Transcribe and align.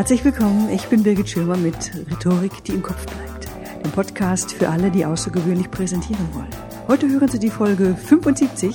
Herzlich 0.00 0.24
willkommen, 0.24 0.70
ich 0.70 0.86
bin 0.86 1.02
Birgit 1.02 1.28
Schirmer 1.28 1.58
mit 1.58 1.76
Rhetorik, 2.10 2.64
die 2.64 2.72
im 2.72 2.82
Kopf 2.82 3.04
bleibt. 3.04 3.84
Dem 3.84 3.92
Podcast 3.92 4.50
für 4.50 4.70
alle, 4.70 4.90
die 4.90 5.04
außergewöhnlich 5.04 5.70
präsentieren 5.70 6.26
wollen. 6.32 6.48
Heute 6.88 7.06
hören 7.06 7.28
Sie 7.28 7.38
die 7.38 7.50
Folge 7.50 7.94
75, 7.94 8.74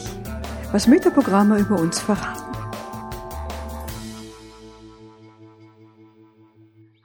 was 0.72 0.86
Metaprogramme 0.86 1.58
über 1.58 1.80
uns 1.80 2.00
verraten. 2.00 2.56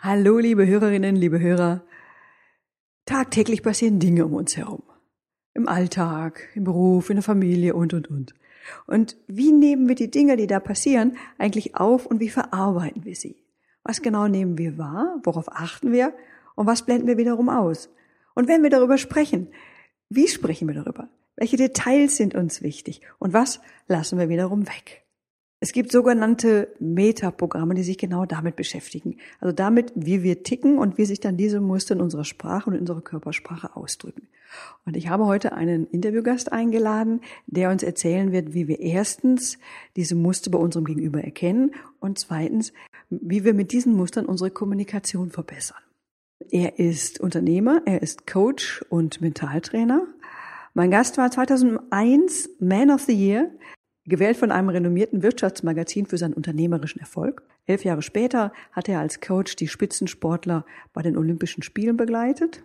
Hallo, 0.00 0.36
liebe 0.36 0.66
Hörerinnen, 0.66 1.16
liebe 1.16 1.40
Hörer. 1.40 1.82
Tagtäglich 3.06 3.62
passieren 3.62 4.00
Dinge 4.00 4.26
um 4.26 4.34
uns 4.34 4.54
herum. 4.54 4.82
Im 5.54 5.66
Alltag, 5.66 6.50
im 6.54 6.64
Beruf, 6.64 7.08
in 7.08 7.16
der 7.16 7.22
Familie 7.22 7.74
und, 7.74 7.94
und, 7.94 8.10
und. 8.10 8.34
Und 8.86 9.16
wie 9.28 9.50
nehmen 9.50 9.88
wir 9.88 9.94
die 9.94 10.10
Dinge, 10.10 10.36
die 10.36 10.46
da 10.46 10.60
passieren, 10.60 11.16
eigentlich 11.38 11.74
auf 11.74 12.04
und 12.04 12.20
wie 12.20 12.28
verarbeiten 12.28 13.06
wir 13.06 13.16
sie? 13.16 13.36
Was 13.82 14.02
genau 14.02 14.28
nehmen 14.28 14.58
wir 14.58 14.78
wahr? 14.78 15.20
Worauf 15.24 15.50
achten 15.50 15.92
wir? 15.92 16.14
Und 16.54 16.66
was 16.66 16.84
blenden 16.84 17.06
wir 17.06 17.16
wiederum 17.16 17.48
aus? 17.48 17.88
Und 18.34 18.48
wenn 18.48 18.62
wir 18.62 18.70
darüber 18.70 18.98
sprechen, 18.98 19.48
wie 20.08 20.28
sprechen 20.28 20.68
wir 20.68 20.74
darüber? 20.74 21.08
Welche 21.36 21.56
Details 21.56 22.16
sind 22.16 22.34
uns 22.34 22.62
wichtig? 22.62 23.00
Und 23.18 23.32
was 23.32 23.60
lassen 23.88 24.18
wir 24.18 24.28
wiederum 24.28 24.66
weg? 24.66 25.04
Es 25.62 25.72
gibt 25.72 25.92
sogenannte 25.92 26.74
Metaprogramme, 26.80 27.74
die 27.74 27.82
sich 27.82 27.98
genau 27.98 28.24
damit 28.24 28.56
beschäftigen. 28.56 29.18
Also 29.40 29.54
damit, 29.54 29.92
wie 29.94 30.22
wir 30.22 30.42
ticken 30.42 30.78
und 30.78 30.96
wie 30.96 31.04
sich 31.04 31.20
dann 31.20 31.36
diese 31.36 31.60
Muster 31.60 31.94
in 31.94 32.00
unserer 32.00 32.24
Sprache 32.24 32.70
und 32.70 32.76
in 32.76 32.80
unserer 32.80 33.02
Körpersprache 33.02 33.76
ausdrücken. 33.76 34.28
Und 34.86 34.96
ich 34.96 35.08
habe 35.08 35.26
heute 35.26 35.52
einen 35.52 35.86
Interviewgast 35.86 36.50
eingeladen, 36.50 37.20
der 37.46 37.70
uns 37.70 37.82
erzählen 37.82 38.32
wird, 38.32 38.54
wie 38.54 38.68
wir 38.68 38.80
erstens 38.80 39.58
diese 39.96 40.14
Muster 40.14 40.50
bei 40.50 40.58
unserem 40.58 40.86
Gegenüber 40.86 41.22
erkennen 41.22 41.72
und 42.00 42.18
zweitens, 42.18 42.72
wie 43.10 43.44
wir 43.44 43.54
mit 43.54 43.72
diesen 43.72 43.94
Mustern 43.94 44.26
unsere 44.26 44.50
Kommunikation 44.50 45.30
verbessern. 45.30 45.82
Er 46.50 46.78
ist 46.78 47.20
Unternehmer, 47.20 47.82
er 47.84 48.02
ist 48.02 48.26
Coach 48.26 48.82
und 48.88 49.20
Mentaltrainer. 49.20 50.06
Mein 50.72 50.90
Gast 50.90 51.18
war 51.18 51.30
2001 51.30 52.48
Man 52.60 52.90
of 52.90 53.02
the 53.02 53.12
Year 53.12 53.50
gewählt 54.06 54.36
von 54.36 54.50
einem 54.50 54.70
renommierten 54.70 55.22
Wirtschaftsmagazin 55.22 56.06
für 56.06 56.18
seinen 56.18 56.34
unternehmerischen 56.34 57.00
Erfolg. 57.00 57.42
Elf 57.66 57.84
Jahre 57.84 58.02
später 58.02 58.52
hat 58.72 58.88
er 58.88 59.00
als 59.00 59.20
Coach 59.20 59.56
die 59.56 59.68
Spitzensportler 59.68 60.64
bei 60.92 61.02
den 61.02 61.16
Olympischen 61.16 61.62
Spielen 61.62 61.96
begleitet. 61.96 62.64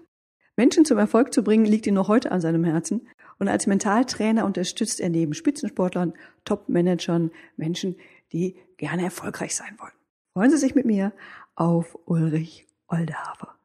Menschen 0.55 0.85
zum 0.85 0.97
Erfolg 0.97 1.33
zu 1.33 1.43
bringen, 1.43 1.65
liegt 1.65 1.85
ihm 1.85 1.95
noch 1.95 2.07
heute 2.07 2.31
an 2.31 2.41
seinem 2.41 2.63
Herzen. 2.63 3.07
Und 3.37 3.49
als 3.49 3.67
Mentaltrainer 3.67 4.45
unterstützt 4.45 5.01
er 5.01 5.09
neben 5.09 5.33
Spitzensportlern, 5.33 6.13
Top-Managern 6.45 7.31
Menschen, 7.57 7.97
die 8.31 8.55
gerne 8.77 9.03
erfolgreich 9.03 9.55
sein 9.55 9.75
wollen. 9.77 9.91
Freuen 10.37 10.51
Sie 10.51 10.57
sich 10.57 10.75
mit 10.75 10.85
mir 10.85 11.13
auf 11.55 11.97
Ulrich 12.03 12.67
Oldehafer. 12.89 13.55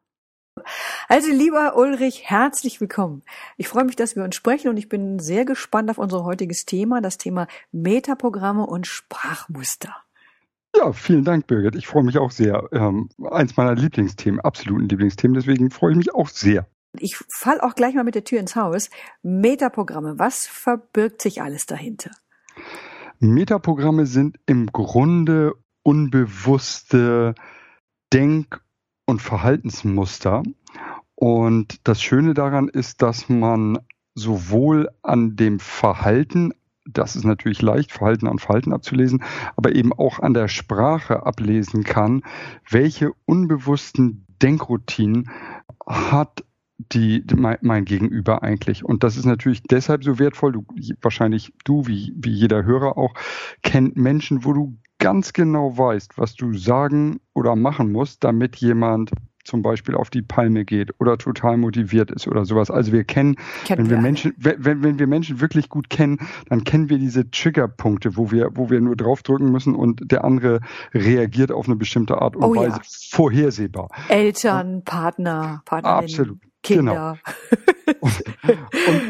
Also 1.09 1.33
lieber 1.33 1.77
Ulrich, 1.77 2.31
herzlich 2.31 2.81
willkommen. 2.81 3.25
Ich 3.57 3.67
freue 3.67 3.83
mich, 3.83 3.97
dass 3.97 4.15
wir 4.15 4.23
uns 4.23 4.37
sprechen 4.37 4.69
und 4.69 4.77
ich 4.77 4.89
bin 4.89 5.19
sehr 5.19 5.45
gespannt 5.45 5.91
auf 5.91 5.99
unser 5.99 6.23
heutiges 6.23 6.67
Thema, 6.67 7.01
das 7.01 7.19
Thema 7.19 7.49
Metaprogramme 7.73 8.65
und 8.67 8.87
Sprachmuster. 8.87 9.97
Ja, 10.77 10.93
vielen 10.93 11.25
Dank, 11.25 11.49
Birgit. 11.49 11.75
Ich 11.75 11.89
freue 11.89 12.05
mich 12.05 12.19
auch 12.19 12.31
sehr. 12.31 12.69
Ähm, 12.71 13.09
eins 13.29 13.57
meiner 13.57 13.75
Lieblingsthemen, 13.75 14.39
absoluten 14.39 14.89
Lieblingsthemen, 14.89 15.35
deswegen 15.35 15.73
freue 15.73 15.91
ich 15.91 15.99
mich 15.99 16.15
auch 16.15 16.29
sehr. 16.29 16.69
Ich 17.01 17.17
fall 17.35 17.61
auch 17.61 17.75
gleich 17.75 17.97
mal 17.97 18.05
mit 18.05 18.15
der 18.15 18.23
Tür 18.23 18.39
ins 18.39 18.55
Haus. 18.55 18.91
Metaprogramme, 19.23 20.21
was 20.21 20.47
verbirgt 20.47 21.21
sich 21.21 21.43
alles 21.43 21.67
dahinter? 21.67 22.13
Metaprogramme 23.19 24.07
sind 24.07 24.39
im 24.47 24.69
Grunde 24.69 25.55
unbewusste 25.83 27.35
Denk- 28.13 28.61
und 29.07 29.23
Verhaltensmuster. 29.23 30.43
Und 31.15 31.87
das 31.87 32.03
Schöne 32.03 32.35
daran 32.35 32.69
ist, 32.69 33.03
dass 33.03 33.29
man 33.29 33.79
sowohl 34.15 34.89
an 35.03 35.37
dem 35.37 35.61
Verhalten, 35.61 36.53
das 36.85 37.17
ist 37.17 37.25
natürlich 37.25 37.63
leicht, 37.63 37.93
Verhalten 37.93 38.27
an 38.27 38.39
Verhalten 38.39 38.73
abzulesen, 38.73 39.23
aber 39.57 39.75
eben 39.75 39.93
auch 39.93 40.19
an 40.19 40.35
der 40.35 40.49
Sprache 40.49 41.25
ablesen 41.27 41.85
kann, 41.85 42.23
welche 42.69 43.13
unbewussten 43.27 44.27
Denkroutinen 44.43 45.31
hat 45.87 46.45
die, 46.79 47.25
mein, 47.37 47.59
mein 47.61 47.85
Gegenüber 47.85 48.43
eigentlich. 48.43 48.85
Und 48.85 49.05
das 49.05 49.17
ist 49.17 49.27
natürlich 49.27 49.63
deshalb 49.63 50.03
so 50.03 50.19
wertvoll. 50.19 50.53
Du, 50.53 50.65
wahrscheinlich 51.03 51.53
du, 51.65 51.87
wie, 51.87 52.15
wie 52.17 52.33
jeder 52.33 52.65
Hörer 52.65 52.97
auch, 52.97 53.15
kennt 53.63 53.97
Menschen, 53.97 54.45
wo 54.45 54.53
du 54.53 54.79
ganz 55.01 55.33
genau 55.33 55.77
weißt, 55.77 56.17
was 56.17 56.37
du 56.37 56.55
sagen 56.57 57.21
oder 57.35 57.57
machen 57.57 57.91
musst, 57.91 58.23
damit 58.23 58.57
jemand 58.57 59.11
zum 59.45 59.63
Beispiel 59.63 59.95
auf 59.95 60.11
die 60.11 60.23
Palme 60.23 60.65
geht 60.65 60.93
oder 61.01 61.17
total 61.19 61.57
motiviert 61.57 62.11
ist 62.11 62.29
oder 62.29 62.45
sowas. 62.45 62.71
Also 62.71 62.93
wir 62.93 63.05
kennen, 63.05 63.37
kennen 63.65 63.79
wenn 63.79 63.91
wir, 63.91 63.97
wir 63.97 64.03
Menschen, 64.03 64.35
wenn, 64.37 64.83
wenn 64.83 64.99
wir 64.99 65.07
Menschen 65.07 65.41
wirklich 65.41 65.69
gut 65.69 65.91
kennen, 65.91 66.19
dann 66.49 66.63
kennen 66.65 66.91
wir 66.91 66.99
diese 66.99 67.31
Triggerpunkte, 67.31 68.17
wo 68.17 68.31
wir, 68.31 68.51
wo 68.55 68.71
wir 68.71 68.81
nur 68.81 68.97
draufdrücken 68.97 69.51
müssen 69.51 69.75
und 69.75 70.13
der 70.13 70.25
andere 70.25 70.61
reagiert 70.93 71.51
auf 71.51 71.67
eine 71.67 71.77
bestimmte 71.77 72.21
Art 72.21 72.37
und 72.37 72.45
oh, 72.45 72.55
Weise 72.55 72.77
ja. 72.77 72.83
vorhersehbar. 73.11 73.89
Eltern, 74.09 74.85
Partner, 74.85 75.63
Partnerin. 75.65 76.05
Absolut. 76.05 76.39
Kinder. 76.63 77.19
Genau. 77.25 77.97
Und, 78.01 78.23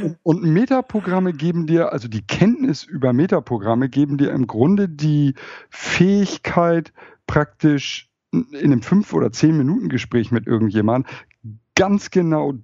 und, 0.02 0.16
und, 0.22 0.42
Metaprogramme 0.42 1.32
geben 1.32 1.66
dir, 1.66 1.92
also 1.92 2.08
die 2.08 2.22
Kenntnis 2.22 2.84
über 2.84 3.12
Metaprogramme 3.12 3.88
geben 3.88 4.16
dir 4.16 4.30
im 4.32 4.46
Grunde 4.46 4.88
die 4.88 5.34
Fähigkeit, 5.68 6.92
praktisch 7.26 8.08
in 8.32 8.46
einem 8.62 8.82
fünf 8.82 9.12
oder 9.12 9.32
zehn 9.32 9.56
Minuten 9.56 9.88
Gespräch 9.88 10.30
mit 10.30 10.46
irgendjemand 10.46 11.06
ganz 11.74 12.10
genau 12.10 12.54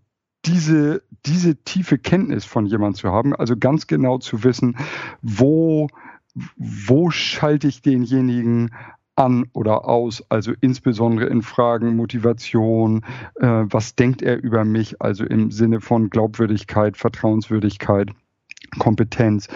diese, 0.45 1.03
diese 1.25 1.57
tiefe 1.65 1.99
Kenntnis 1.99 2.45
von 2.45 2.67
jemand 2.67 2.97
zu 2.97 3.11
haben, 3.11 3.35
also 3.35 3.57
ganz 3.57 3.87
genau 3.87 4.19
zu 4.19 4.45
wissen, 4.45 4.77
wo, 5.23 5.89
wo 6.57 7.11
schalte 7.11 7.67
ich 7.67 7.83
denjenigen 7.83 8.71
an 9.17 9.47
oder 9.53 9.87
aus, 9.89 10.25
also 10.29 10.53
insbesondere 10.61 11.29
in 11.29 11.43
Fragen 11.43 11.97
Motivation, 11.97 13.05
äh, 13.37 13.47
was 13.47 13.97
denkt 13.97 14.23
er 14.23 14.43
über 14.43 14.65
mich, 14.65 15.01
also 15.01 15.25
im 15.25 15.51
Sinne 15.51 15.81
von 15.81 16.11
Glaubwürdigkeit, 16.11 16.97
Vertrauenswürdigkeit, 16.97 18.11
Kompetenz. 18.79 19.49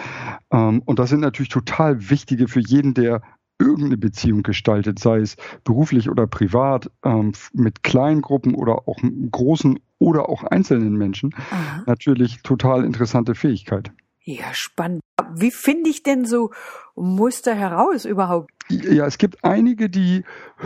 Ähm, 0.51 0.81
und 0.85 0.99
das 0.99 1.09
sind 1.09 1.21
natürlich 1.21 1.49
total 1.49 2.09
wichtige 2.09 2.47
für 2.47 2.59
jeden, 2.59 2.93
der 2.93 3.21
irgendeine 3.59 3.97
Beziehung 3.97 4.41
gestaltet, 4.41 4.97
sei 4.97 5.19
es 5.19 5.37
beruflich 5.63 6.09
oder 6.09 6.25
privat, 6.25 6.89
ähm, 7.05 7.33
mit 7.53 7.83
kleinen 7.83 8.21
Gruppen 8.21 8.55
oder 8.55 8.87
auch 8.87 8.97
großen 9.31 9.79
oder 9.99 10.29
auch 10.29 10.43
einzelnen 10.43 10.97
Menschen, 10.97 11.35
Aha. 11.51 11.83
natürlich 11.85 12.41
total 12.41 12.83
interessante 12.83 13.35
Fähigkeit. 13.35 13.91
Ja, 14.23 14.53
spannend. 14.53 15.01
Wie 15.35 15.51
finde 15.51 15.89
ich 15.89 16.03
denn 16.03 16.25
so 16.25 16.51
Muster 16.95 17.53
heraus 17.55 18.05
überhaupt? 18.05 18.51
Ja, 18.69 19.05
es 19.05 19.17
gibt 19.17 19.43
einige, 19.43 19.89
die 19.89 20.23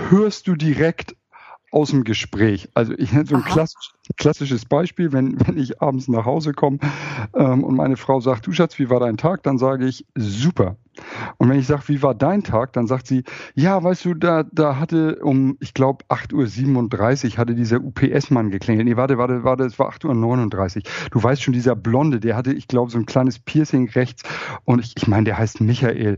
hörst 0.10 0.48
du 0.48 0.56
direkt 0.56 1.16
aus 1.76 1.90
dem 1.90 2.06
Gespräch. 2.06 2.70
Also 2.74 2.94
ich 2.98 3.12
nenne 3.12 3.26
so 3.26 3.36
ein 3.36 3.44
klassisch, 3.44 3.92
klassisches 4.16 4.64
Beispiel, 4.64 5.12
wenn, 5.12 5.38
wenn 5.46 5.58
ich 5.58 5.82
abends 5.82 6.08
nach 6.08 6.26
Hause 6.26 6.54
komme 6.54 6.80
ähm, 7.36 7.66
und 7.66 7.76
meine 7.76 7.98
Frau 7.98 8.22
sagt, 8.22 8.48
du 8.48 8.54
Schatz, 8.54 8.80
wie 8.80 8.90
war 8.90 9.02
dein 9.02 9.18
Tag? 9.18 9.44
Dann 9.44 9.58
sage 9.58 9.86
ich, 9.86 10.06
super. 10.16 10.78
Und 11.36 11.50
wenn 11.50 11.60
ich 11.60 11.68
sage, 11.68 11.84
wie 11.88 12.02
war 12.02 12.16
dein 12.16 12.44
Tag? 12.44 12.72
Dann 12.72 12.88
sagt 12.88 13.08
sie, 13.08 13.26
ja, 13.56 13.84
weißt 13.84 14.06
du, 14.06 14.14
da, 14.14 14.44
da 14.44 14.80
hatte 14.80 15.18
um, 15.18 15.58
ich 15.60 15.74
glaube, 15.74 16.06
8.37 16.08 17.34
Uhr 17.34 17.38
hatte 17.38 17.56
dieser 17.56 17.82
UPS-Mann 17.82 18.52
geklingelt. 18.52 18.88
Nee, 18.88 18.96
warte, 18.96 19.18
warte, 19.18 19.44
warte, 19.44 19.66
es 19.66 19.78
war 19.78 19.92
8.39 19.92 20.78
Uhr. 20.78 20.82
Du 21.12 21.22
weißt 21.22 21.44
schon, 21.44 21.54
dieser 21.54 21.76
Blonde, 21.76 22.22
der 22.22 22.38
hatte, 22.38 22.54
ich 22.54 22.70
glaube, 22.70 22.90
so 22.90 22.98
ein 22.98 23.06
kleines 23.06 23.40
Piercing 23.40 23.90
rechts. 23.90 24.24
Und 24.64 24.80
ich, 24.80 24.94
ich 24.96 25.08
meine, 25.08 25.26
der 25.26 25.38
heißt 25.38 25.60
Michael. 25.60 26.16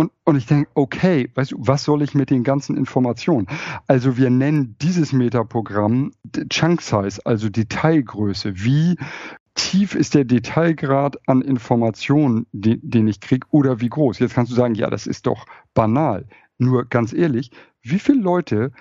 Und, 0.00 0.12
und 0.24 0.36
ich 0.36 0.46
denke, 0.46 0.70
okay, 0.72 1.30
weißt 1.34 1.52
du, 1.52 1.56
was 1.58 1.84
soll 1.84 2.00
ich 2.00 2.14
mit 2.14 2.30
den 2.30 2.42
ganzen 2.42 2.74
Informationen? 2.74 3.46
Also 3.86 4.16
wir 4.16 4.30
nennen 4.30 4.74
dieses 4.80 5.12
Metaprogramm 5.12 6.12
Chunk 6.48 6.80
Size, 6.80 7.20
also 7.26 7.50
Detailgröße. 7.50 8.64
Wie 8.64 8.96
tief 9.54 9.94
ist 9.94 10.14
der 10.14 10.24
Detailgrad 10.24 11.18
an 11.28 11.42
Informationen, 11.42 12.46
den, 12.52 12.80
den 12.82 13.08
ich 13.08 13.20
kriege, 13.20 13.46
oder 13.50 13.82
wie 13.82 13.90
groß? 13.90 14.20
Jetzt 14.20 14.32
kannst 14.32 14.50
du 14.50 14.56
sagen, 14.56 14.74
ja, 14.74 14.88
das 14.88 15.06
ist 15.06 15.26
doch 15.26 15.44
banal. 15.74 16.26
Nur 16.56 16.86
ganz 16.86 17.12
ehrlich, 17.12 17.50
wie 17.82 17.98
viele 17.98 18.22
Leute 18.22 18.72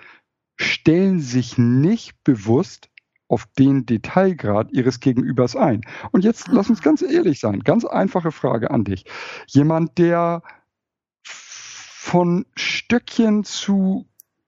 stellen 0.55 1.19
sich 1.19 1.57
nicht 1.57 2.23
bewusst 2.23 2.89
auf 3.27 3.45
den 3.57 3.85
Detailgrad 3.85 4.71
ihres 4.71 5.01
Gegenübers 5.01 5.57
ein? 5.57 5.81
Und 6.11 6.23
jetzt 6.23 6.47
lass 6.47 6.69
uns 6.69 6.81
ganz 6.81 7.01
ehrlich 7.01 7.41
sein. 7.41 7.59
Ganz 7.59 7.83
einfache 7.83 8.31
Frage 8.31 8.71
an 8.71 8.85
dich. 8.85 9.03
Jemand, 9.47 9.97
der 9.97 10.43
von 12.01 12.45
Stöckchen 12.55 13.43
zu 13.43 14.05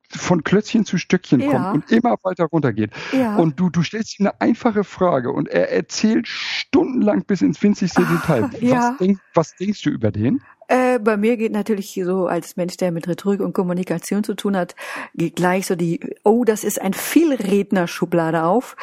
von 0.09 0.44
Klötzchen 0.44 0.86
zu 0.86 0.98
Stöckchen 0.98 1.42
ja. 1.42 1.51
kommt 1.51 1.74
und 1.75 1.92
immer 1.92 2.15
weiter 2.24 2.45
runtergeht. 2.45 2.92
Ja. 3.12 3.36
Und 3.36 3.59
du, 3.59 3.69
du 3.69 3.83
stellst 3.83 4.19
ihm 4.19 4.27
eine 4.27 4.42
einfache 4.42 4.83
Frage 4.83 5.31
und 5.31 5.48
er 5.50 5.69
erzählt 5.71 6.27
stundenlang 6.27 7.25
bis 7.25 7.42
ins 7.42 7.62
winzigste 7.62 8.03
Detail. 8.03 8.50
Was, 8.51 8.62
ja. 8.62 8.98
denk, 9.00 9.19
was 9.33 9.56
denkst 9.56 9.81
du 9.83 9.89
über 9.89 10.12
den? 10.12 10.42
Äh, 10.68 11.00
bei 11.00 11.18
mir 11.18 11.36
geht 11.36 11.51
natürlich 11.51 12.00
so 12.03 12.27
als 12.27 12.56
Mensch, 12.56 12.77
der 12.77 12.92
mit 12.92 13.07
Rhetorik 13.07 13.42
und 13.42 13.53
Kommunikation 13.53 14.24
zu 14.24 14.33
tun 14.33 14.56
hat, 14.56 14.75
geht 15.13 15.36
gleich 15.36 15.68
so 15.68 15.75
die, 15.75 16.00
oh, 16.24 16.45
das 16.45 16.63
ist 16.63 16.81
ein 16.81 16.94
Vielredner-Schublade 16.94 18.44
auf. 18.44 18.75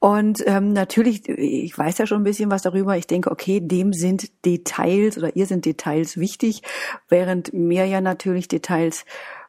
Und 0.00 0.42
ähm, 0.46 0.72
natürlich, 0.72 1.28
ich 1.28 1.76
weiß 1.76 1.98
ja 1.98 2.06
schon 2.06 2.22
ein 2.22 2.24
bisschen 2.24 2.50
was 2.50 2.62
darüber. 2.62 2.96
Ich 2.96 3.06
denke, 3.06 3.30
okay, 3.30 3.60
dem 3.60 3.92
sind 3.92 4.44
Details 4.46 5.18
oder 5.18 5.36
ihr 5.36 5.44
sind 5.44 5.66
Details 5.66 6.16
wichtig, 6.16 6.62
während 7.10 7.52
mir 7.52 7.84
ja 7.84 8.00
natürlich 8.00 8.48
Details 8.48 9.04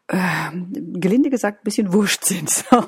ähm, 0.09 0.73
gelinde 0.99 1.29
gesagt, 1.29 1.61
ein 1.61 1.63
bisschen 1.63 1.93
wurscht 1.93 2.25
sind. 2.25 2.65
Ja, 2.69 2.79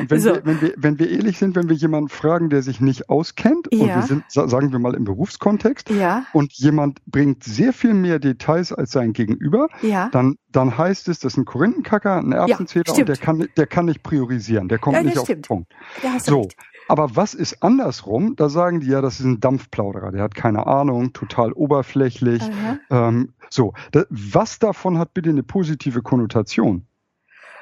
und 0.00 0.10
wenn, 0.10 0.20
so. 0.20 0.34
wir, 0.34 0.44
wenn, 0.44 0.60
wir, 0.60 0.74
wenn 0.76 0.98
wir 0.98 1.10
ehrlich 1.10 1.38
sind, 1.38 1.54
wenn 1.54 1.68
wir 1.68 1.76
jemanden 1.76 2.08
fragen, 2.08 2.50
der 2.50 2.62
sich 2.62 2.80
nicht 2.80 3.08
auskennt, 3.08 3.68
ja. 3.70 3.80
und 3.80 3.88
wir 3.88 4.02
sind, 4.02 4.24
sagen 4.28 4.72
wir 4.72 4.80
mal, 4.80 4.94
im 4.94 5.04
Berufskontext, 5.04 5.90
ja. 5.90 6.26
und 6.32 6.52
jemand 6.54 7.04
bringt 7.06 7.44
sehr 7.44 7.72
viel 7.72 7.94
mehr 7.94 8.18
Details 8.18 8.72
als 8.72 8.90
sein 8.90 9.12
Gegenüber, 9.12 9.68
ja. 9.82 10.08
dann, 10.10 10.36
dann 10.54 10.76
heißt 10.76 11.08
es, 11.08 11.18
das 11.18 11.34
ist 11.34 11.38
ein 11.38 11.44
Korinthenkacker, 11.44 12.16
ein 12.16 12.32
Erbsenzähler, 12.32 12.94
und 12.94 13.08
der 13.08 13.16
kann, 13.16 13.48
der 13.56 13.66
kann 13.66 13.86
nicht 13.86 14.02
priorisieren, 14.02 14.68
der 14.68 14.78
kommt 14.78 15.02
nicht 15.04 15.18
auf 15.18 15.26
den 15.26 15.42
Punkt. 15.42 15.72
so, 16.18 16.42
recht. 16.42 16.56
Aber 16.86 17.16
was 17.16 17.34
ist 17.34 17.62
andersrum? 17.62 18.36
Da 18.36 18.48
sagen 18.48 18.80
die 18.80 18.88
ja, 18.88 19.00
das 19.00 19.18
ist 19.18 19.26
ein 19.26 19.40
Dampfplauderer, 19.40 20.12
der 20.12 20.22
hat 20.22 20.34
keine 20.34 20.66
Ahnung, 20.66 21.12
total 21.12 21.52
oberflächlich. 21.52 22.42
Ähm, 22.90 23.32
so, 23.48 23.72
da, 23.92 24.04
was 24.10 24.58
davon 24.58 24.98
hat 24.98 25.14
bitte 25.14 25.30
eine 25.30 25.42
positive 25.42 26.02
Konnotation? 26.02 26.86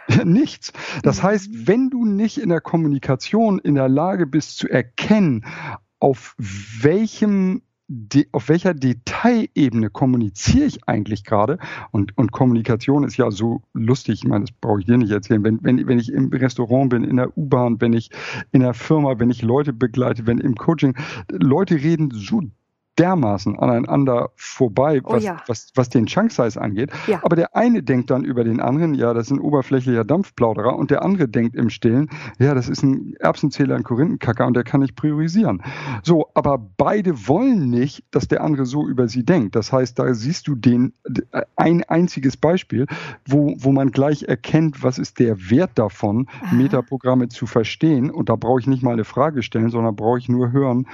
Nichts. 0.24 0.72
Das 1.02 1.18
mhm. 1.18 1.22
heißt, 1.22 1.50
wenn 1.68 1.90
du 1.90 2.04
nicht 2.04 2.38
in 2.38 2.48
der 2.48 2.60
Kommunikation 2.60 3.58
in 3.58 3.76
der 3.76 3.88
Lage 3.88 4.26
bist 4.26 4.58
zu 4.58 4.68
erkennen, 4.68 5.44
auf 6.00 6.34
welchem 6.38 7.62
de, 7.88 8.26
auf 8.32 8.48
welcher 8.48 8.74
Detailebene 8.74 9.90
kommuniziere 9.90 10.66
ich 10.66 10.88
eigentlich 10.88 11.24
gerade? 11.24 11.58
Und, 11.90 12.16
und 12.16 12.32
Kommunikation 12.32 13.04
ist 13.04 13.16
ja 13.16 13.30
so 13.30 13.62
lustig, 13.74 14.22
ich 14.22 14.28
meine, 14.28 14.44
das 14.44 14.52
brauche 14.52 14.80
ich 14.80 14.86
dir 14.86 14.98
nicht 14.98 15.10
erzählen. 15.10 15.44
Wenn, 15.44 15.62
wenn, 15.62 15.86
wenn 15.86 15.98
ich 15.98 16.12
im 16.12 16.28
Restaurant 16.28 16.90
bin, 16.90 17.04
in 17.04 17.16
der 17.16 17.36
U-Bahn, 17.36 17.80
wenn 17.80 17.92
ich 17.92 18.10
in 18.52 18.60
der 18.60 18.74
Firma, 18.74 19.18
wenn 19.18 19.30
ich 19.30 19.42
Leute 19.42 19.72
begleite, 19.72 20.26
wenn 20.26 20.38
im 20.38 20.54
Coaching, 20.54 20.96
Leute 21.30 21.76
reden 21.76 22.10
so 22.12 22.42
dermaßen 22.98 23.58
aneinander 23.58 24.30
vorbei, 24.36 25.00
oh 25.04 25.14
was, 25.14 25.24
ja. 25.24 25.42
was, 25.46 25.72
was 25.74 25.88
den 25.88 26.06
Chunk 26.06 26.30
Size 26.30 26.60
angeht. 26.60 26.90
Ja. 27.06 27.20
Aber 27.22 27.36
der 27.36 27.56
eine 27.56 27.82
denkt 27.82 28.10
dann 28.10 28.24
über 28.24 28.44
den 28.44 28.60
anderen, 28.60 28.94
ja, 28.94 29.14
das 29.14 29.26
ist 29.26 29.32
ein 29.32 29.40
oberflächlicher 29.40 30.04
Dampfplauderer 30.04 30.76
und 30.76 30.90
der 30.90 31.02
andere 31.02 31.28
denkt 31.28 31.56
im 31.56 31.70
Stillen, 31.70 32.10
ja, 32.38 32.54
das 32.54 32.68
ist 32.68 32.82
ein 32.82 33.14
Erbsenzähler, 33.18 33.76
ein 33.76 33.82
Korinthenkacker 33.82 34.46
und 34.46 34.54
der 34.54 34.64
kann 34.64 34.80
nicht 34.80 34.94
priorisieren. 34.94 35.62
So, 36.02 36.28
aber 36.34 36.58
beide 36.58 37.26
wollen 37.28 37.70
nicht, 37.70 38.04
dass 38.10 38.28
der 38.28 38.42
andere 38.42 38.66
so 38.66 38.86
über 38.86 39.08
sie 39.08 39.24
denkt. 39.24 39.56
Das 39.56 39.72
heißt, 39.72 39.98
da 39.98 40.12
siehst 40.12 40.46
du 40.48 40.54
den, 40.54 40.92
ein 41.56 41.84
einziges 41.84 42.36
Beispiel, 42.36 42.86
wo, 43.26 43.54
wo 43.58 43.72
man 43.72 43.90
gleich 43.90 44.24
erkennt, 44.24 44.82
was 44.82 44.98
ist 44.98 45.18
der 45.18 45.50
Wert 45.50 45.72
davon, 45.76 46.28
Aha. 46.42 46.54
Metaprogramme 46.54 47.28
zu 47.28 47.46
verstehen. 47.46 48.10
Und 48.10 48.28
da 48.28 48.36
brauche 48.36 48.60
ich 48.60 48.66
nicht 48.66 48.82
mal 48.82 48.92
eine 48.92 49.04
Frage 49.04 49.42
stellen, 49.42 49.70
sondern 49.70 49.96
brauche 49.96 50.18
ich 50.18 50.28
nur 50.28 50.52
hören, 50.52 50.86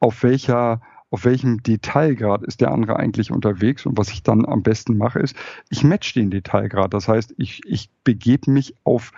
auf 0.00 0.22
welcher 0.22 0.80
auf 1.10 1.24
welchem 1.24 1.62
Detailgrad 1.62 2.42
ist 2.42 2.60
der 2.60 2.70
andere 2.70 2.96
eigentlich 2.96 3.30
unterwegs. 3.30 3.86
Und 3.86 3.96
was 3.96 4.10
ich 4.10 4.22
dann 4.22 4.44
am 4.44 4.62
besten 4.62 4.96
mache, 4.98 5.20
ist, 5.20 5.36
ich 5.70 5.82
match 5.82 6.12
den 6.14 6.30
Detailgrad. 6.30 6.92
Das 6.92 7.08
heißt, 7.08 7.34
ich, 7.38 7.62
ich 7.64 7.90
begebe 8.04 8.50
mich 8.50 8.74
auf 8.84 9.12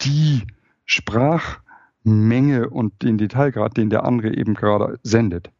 die 0.00 0.46
Sprachmenge 0.86 2.70
und 2.70 3.02
den 3.02 3.18
Detailgrad, 3.18 3.76
den 3.76 3.90
der 3.90 4.04
andere 4.04 4.34
eben 4.34 4.54
gerade 4.54 4.98
sendet. 5.02 5.50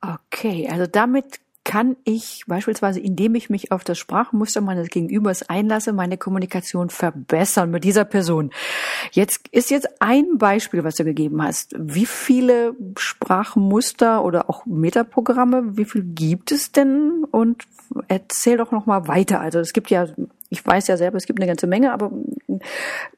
Okay, 0.00 0.68
also 0.68 0.86
damit 0.86 1.40
kann 1.64 1.96
ich 2.04 2.44
beispielsweise, 2.46 3.00
indem 3.00 3.34
ich 3.34 3.48
mich 3.48 3.70
auf 3.70 3.84
das 3.84 3.98
Sprachmuster 3.98 4.60
meines 4.60 4.88
Gegenübers 4.88 5.48
einlasse, 5.48 5.92
meine 5.92 6.18
Kommunikation 6.18 6.90
verbessern 6.90 7.70
mit 7.70 7.84
dieser 7.84 8.04
Person. 8.04 8.50
Jetzt 9.12 9.48
ist 9.52 9.70
jetzt 9.70 9.88
ein 10.00 10.38
Beispiel, 10.38 10.82
was 10.84 10.96
du 10.96 11.04
gegeben 11.04 11.42
hast. 11.42 11.74
Wie 11.78 12.06
viele 12.06 12.74
Sprachmuster 12.98 14.24
oder 14.24 14.50
auch 14.50 14.66
Metaprogramme, 14.66 15.76
wie 15.76 15.84
viel 15.84 16.02
gibt 16.02 16.50
es 16.50 16.72
denn? 16.72 17.24
Und 17.30 17.64
erzähl 18.08 18.56
doch 18.56 18.72
noch 18.72 18.86
mal 18.86 19.06
weiter. 19.06 19.40
Also 19.40 19.60
es 19.60 19.72
gibt 19.72 19.90
ja, 19.90 20.08
ich 20.48 20.66
weiß 20.66 20.88
ja 20.88 20.96
selber, 20.96 21.16
es 21.16 21.26
gibt 21.26 21.38
eine 21.38 21.46
ganze 21.46 21.66
Menge, 21.66 21.92
aber 21.92 22.10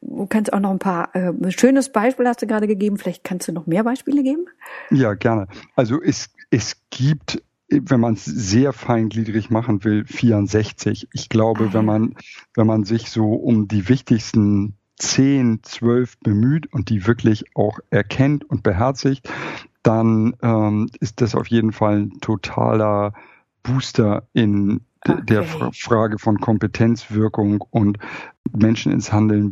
du 0.00 0.26
kannst 0.26 0.52
auch 0.52 0.60
noch 0.60 0.70
ein 0.70 0.78
paar 0.78 1.14
äh, 1.14 1.32
schönes 1.50 1.90
Beispiel 1.90 2.28
hast 2.28 2.42
du 2.42 2.46
gerade 2.46 2.66
gegeben. 2.66 2.98
Vielleicht 2.98 3.24
kannst 3.24 3.48
du 3.48 3.52
noch 3.52 3.66
mehr 3.66 3.84
Beispiele 3.84 4.22
geben? 4.22 4.46
Ja, 4.90 5.14
gerne. 5.14 5.48
Also 5.76 6.02
es 6.02 6.30
es 6.50 6.76
gibt 6.90 7.42
wenn 7.68 8.00
man 8.00 8.14
es 8.14 8.24
sehr 8.24 8.72
feingliedrig 8.72 9.50
machen 9.50 9.84
will, 9.84 10.04
64. 10.04 11.08
Ich 11.12 11.28
glaube, 11.28 11.72
wenn 11.72 11.84
man, 11.84 12.16
wenn 12.54 12.66
man 12.66 12.84
sich 12.84 13.10
so 13.10 13.34
um 13.34 13.68
die 13.68 13.88
wichtigsten 13.88 14.76
10, 14.98 15.60
12 15.62 16.18
bemüht 16.20 16.72
und 16.72 16.88
die 16.88 17.06
wirklich 17.06 17.44
auch 17.54 17.78
erkennt 17.90 18.48
und 18.48 18.62
beherzigt, 18.62 19.28
dann 19.82 20.36
ähm, 20.42 20.88
ist 21.00 21.20
das 21.20 21.34
auf 21.34 21.48
jeden 21.48 21.72
Fall 21.72 22.02
ein 22.02 22.20
totaler 22.20 23.12
Booster 23.62 24.28
in 24.32 24.82
okay. 25.08 25.22
der 25.28 25.44
Frage 25.44 26.18
von 26.18 26.38
Kompetenzwirkung 26.38 27.60
und 27.70 27.98
Menschen 28.52 28.92
ins 28.92 29.12
Handeln 29.12 29.50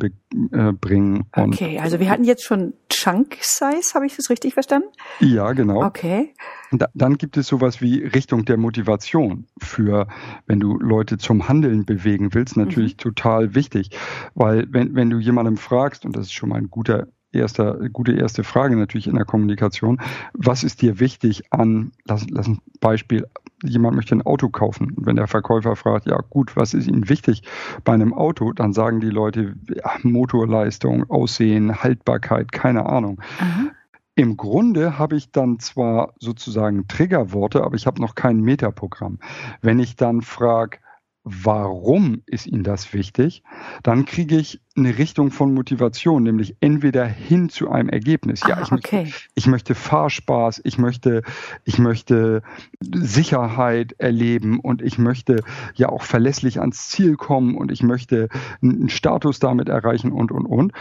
äh, 0.52 0.72
bringen. 0.72 1.24
okay, 1.32 1.78
also 1.78 1.98
wir 1.98 2.08
hatten 2.10 2.24
jetzt 2.24 2.44
schon 2.44 2.74
Chunk 2.88 3.38
Size, 3.40 3.94
habe 3.94 4.06
ich 4.06 4.16
das 4.16 4.30
richtig 4.30 4.54
verstanden? 4.54 4.88
Ja, 5.20 5.52
genau. 5.52 5.82
Okay. 5.82 6.34
Da, 6.70 6.86
dann 6.94 7.18
gibt 7.18 7.36
es 7.36 7.48
sowas 7.48 7.80
wie 7.80 8.04
Richtung 8.04 8.44
der 8.44 8.56
Motivation 8.56 9.46
für, 9.60 10.08
wenn 10.46 10.60
du 10.60 10.78
Leute 10.78 11.18
zum 11.18 11.48
Handeln 11.48 11.84
bewegen 11.84 12.32
willst, 12.34 12.56
natürlich 12.56 12.94
mhm. 12.94 12.98
total 12.98 13.54
wichtig. 13.54 13.90
Weil 14.34 14.66
wenn, 14.70 14.94
wenn 14.94 15.10
du 15.10 15.18
jemandem 15.18 15.56
fragst, 15.56 16.04
und 16.04 16.16
das 16.16 16.26
ist 16.26 16.32
schon 16.32 16.50
mal 16.50 16.58
ein 16.58 16.70
guter 16.70 17.08
erster, 17.32 17.88
gute 17.90 18.12
erste 18.12 18.44
Frage 18.44 18.76
natürlich 18.76 19.06
in 19.06 19.16
der 19.16 19.24
Kommunikation. 19.24 20.00
Was 20.34 20.64
ist 20.64 20.82
dir 20.82 21.00
wichtig 21.00 21.42
an, 21.50 21.92
lass, 22.04 22.26
lass 22.28 22.46
ein 22.46 22.60
Beispiel, 22.80 23.26
jemand 23.62 23.96
möchte 23.96 24.14
ein 24.14 24.22
Auto 24.22 24.48
kaufen. 24.48 24.94
wenn 24.96 25.16
der 25.16 25.26
Verkäufer 25.26 25.76
fragt, 25.76 26.06
ja 26.06 26.18
gut, 26.30 26.56
was 26.56 26.74
ist 26.74 26.86
Ihnen 26.86 27.08
wichtig 27.08 27.42
bei 27.84 27.92
einem 27.92 28.14
Auto, 28.14 28.52
dann 28.52 28.72
sagen 28.72 29.00
die 29.00 29.10
Leute, 29.10 29.54
ja, 29.68 29.92
Motorleistung, 30.02 31.08
Aussehen, 31.10 31.82
Haltbarkeit, 31.82 32.52
keine 32.52 32.86
Ahnung. 32.86 33.20
Aha. 33.38 33.70
Im 34.14 34.36
Grunde 34.36 34.98
habe 34.98 35.16
ich 35.16 35.32
dann 35.32 35.58
zwar 35.58 36.12
sozusagen 36.18 36.86
Triggerworte, 36.86 37.64
aber 37.64 37.76
ich 37.76 37.86
habe 37.86 38.00
noch 38.00 38.14
kein 38.14 38.40
Metaprogramm. 38.40 39.18
Wenn 39.62 39.78
ich 39.78 39.96
dann 39.96 40.20
frage, 40.20 40.78
warum 41.24 42.22
ist 42.26 42.46
Ihnen 42.46 42.64
das 42.64 42.92
wichtig, 42.92 43.42
dann 43.82 44.04
kriege 44.04 44.36
ich 44.36 44.60
eine 44.76 44.98
Richtung 44.98 45.30
von 45.30 45.54
Motivation, 45.54 46.22
nämlich 46.22 46.56
entweder 46.60 47.06
hin 47.06 47.48
zu 47.48 47.70
einem 47.70 47.88
Ergebnis. 47.88 48.40
Ja, 48.46 48.56
ah, 48.56 48.62
ich, 48.62 48.72
okay. 48.72 49.04
möchte, 49.04 49.28
ich 49.34 49.46
möchte 49.46 49.74
Fahrspaß, 49.74 50.62
ich 50.64 50.78
möchte, 50.78 51.22
ich 51.64 51.78
möchte 51.78 52.42
Sicherheit 52.80 53.92
erleben 53.98 54.58
und 54.58 54.82
ich 54.82 54.98
möchte 54.98 55.44
ja 55.74 55.90
auch 55.90 56.02
verlässlich 56.02 56.60
ans 56.60 56.88
Ziel 56.88 57.16
kommen 57.16 57.56
und 57.56 57.70
ich 57.70 57.82
möchte 57.82 58.28
einen 58.60 58.88
Status 58.88 59.38
damit 59.38 59.68
erreichen 59.68 60.10
und, 60.10 60.32
und, 60.32 60.46
und. 60.46 60.72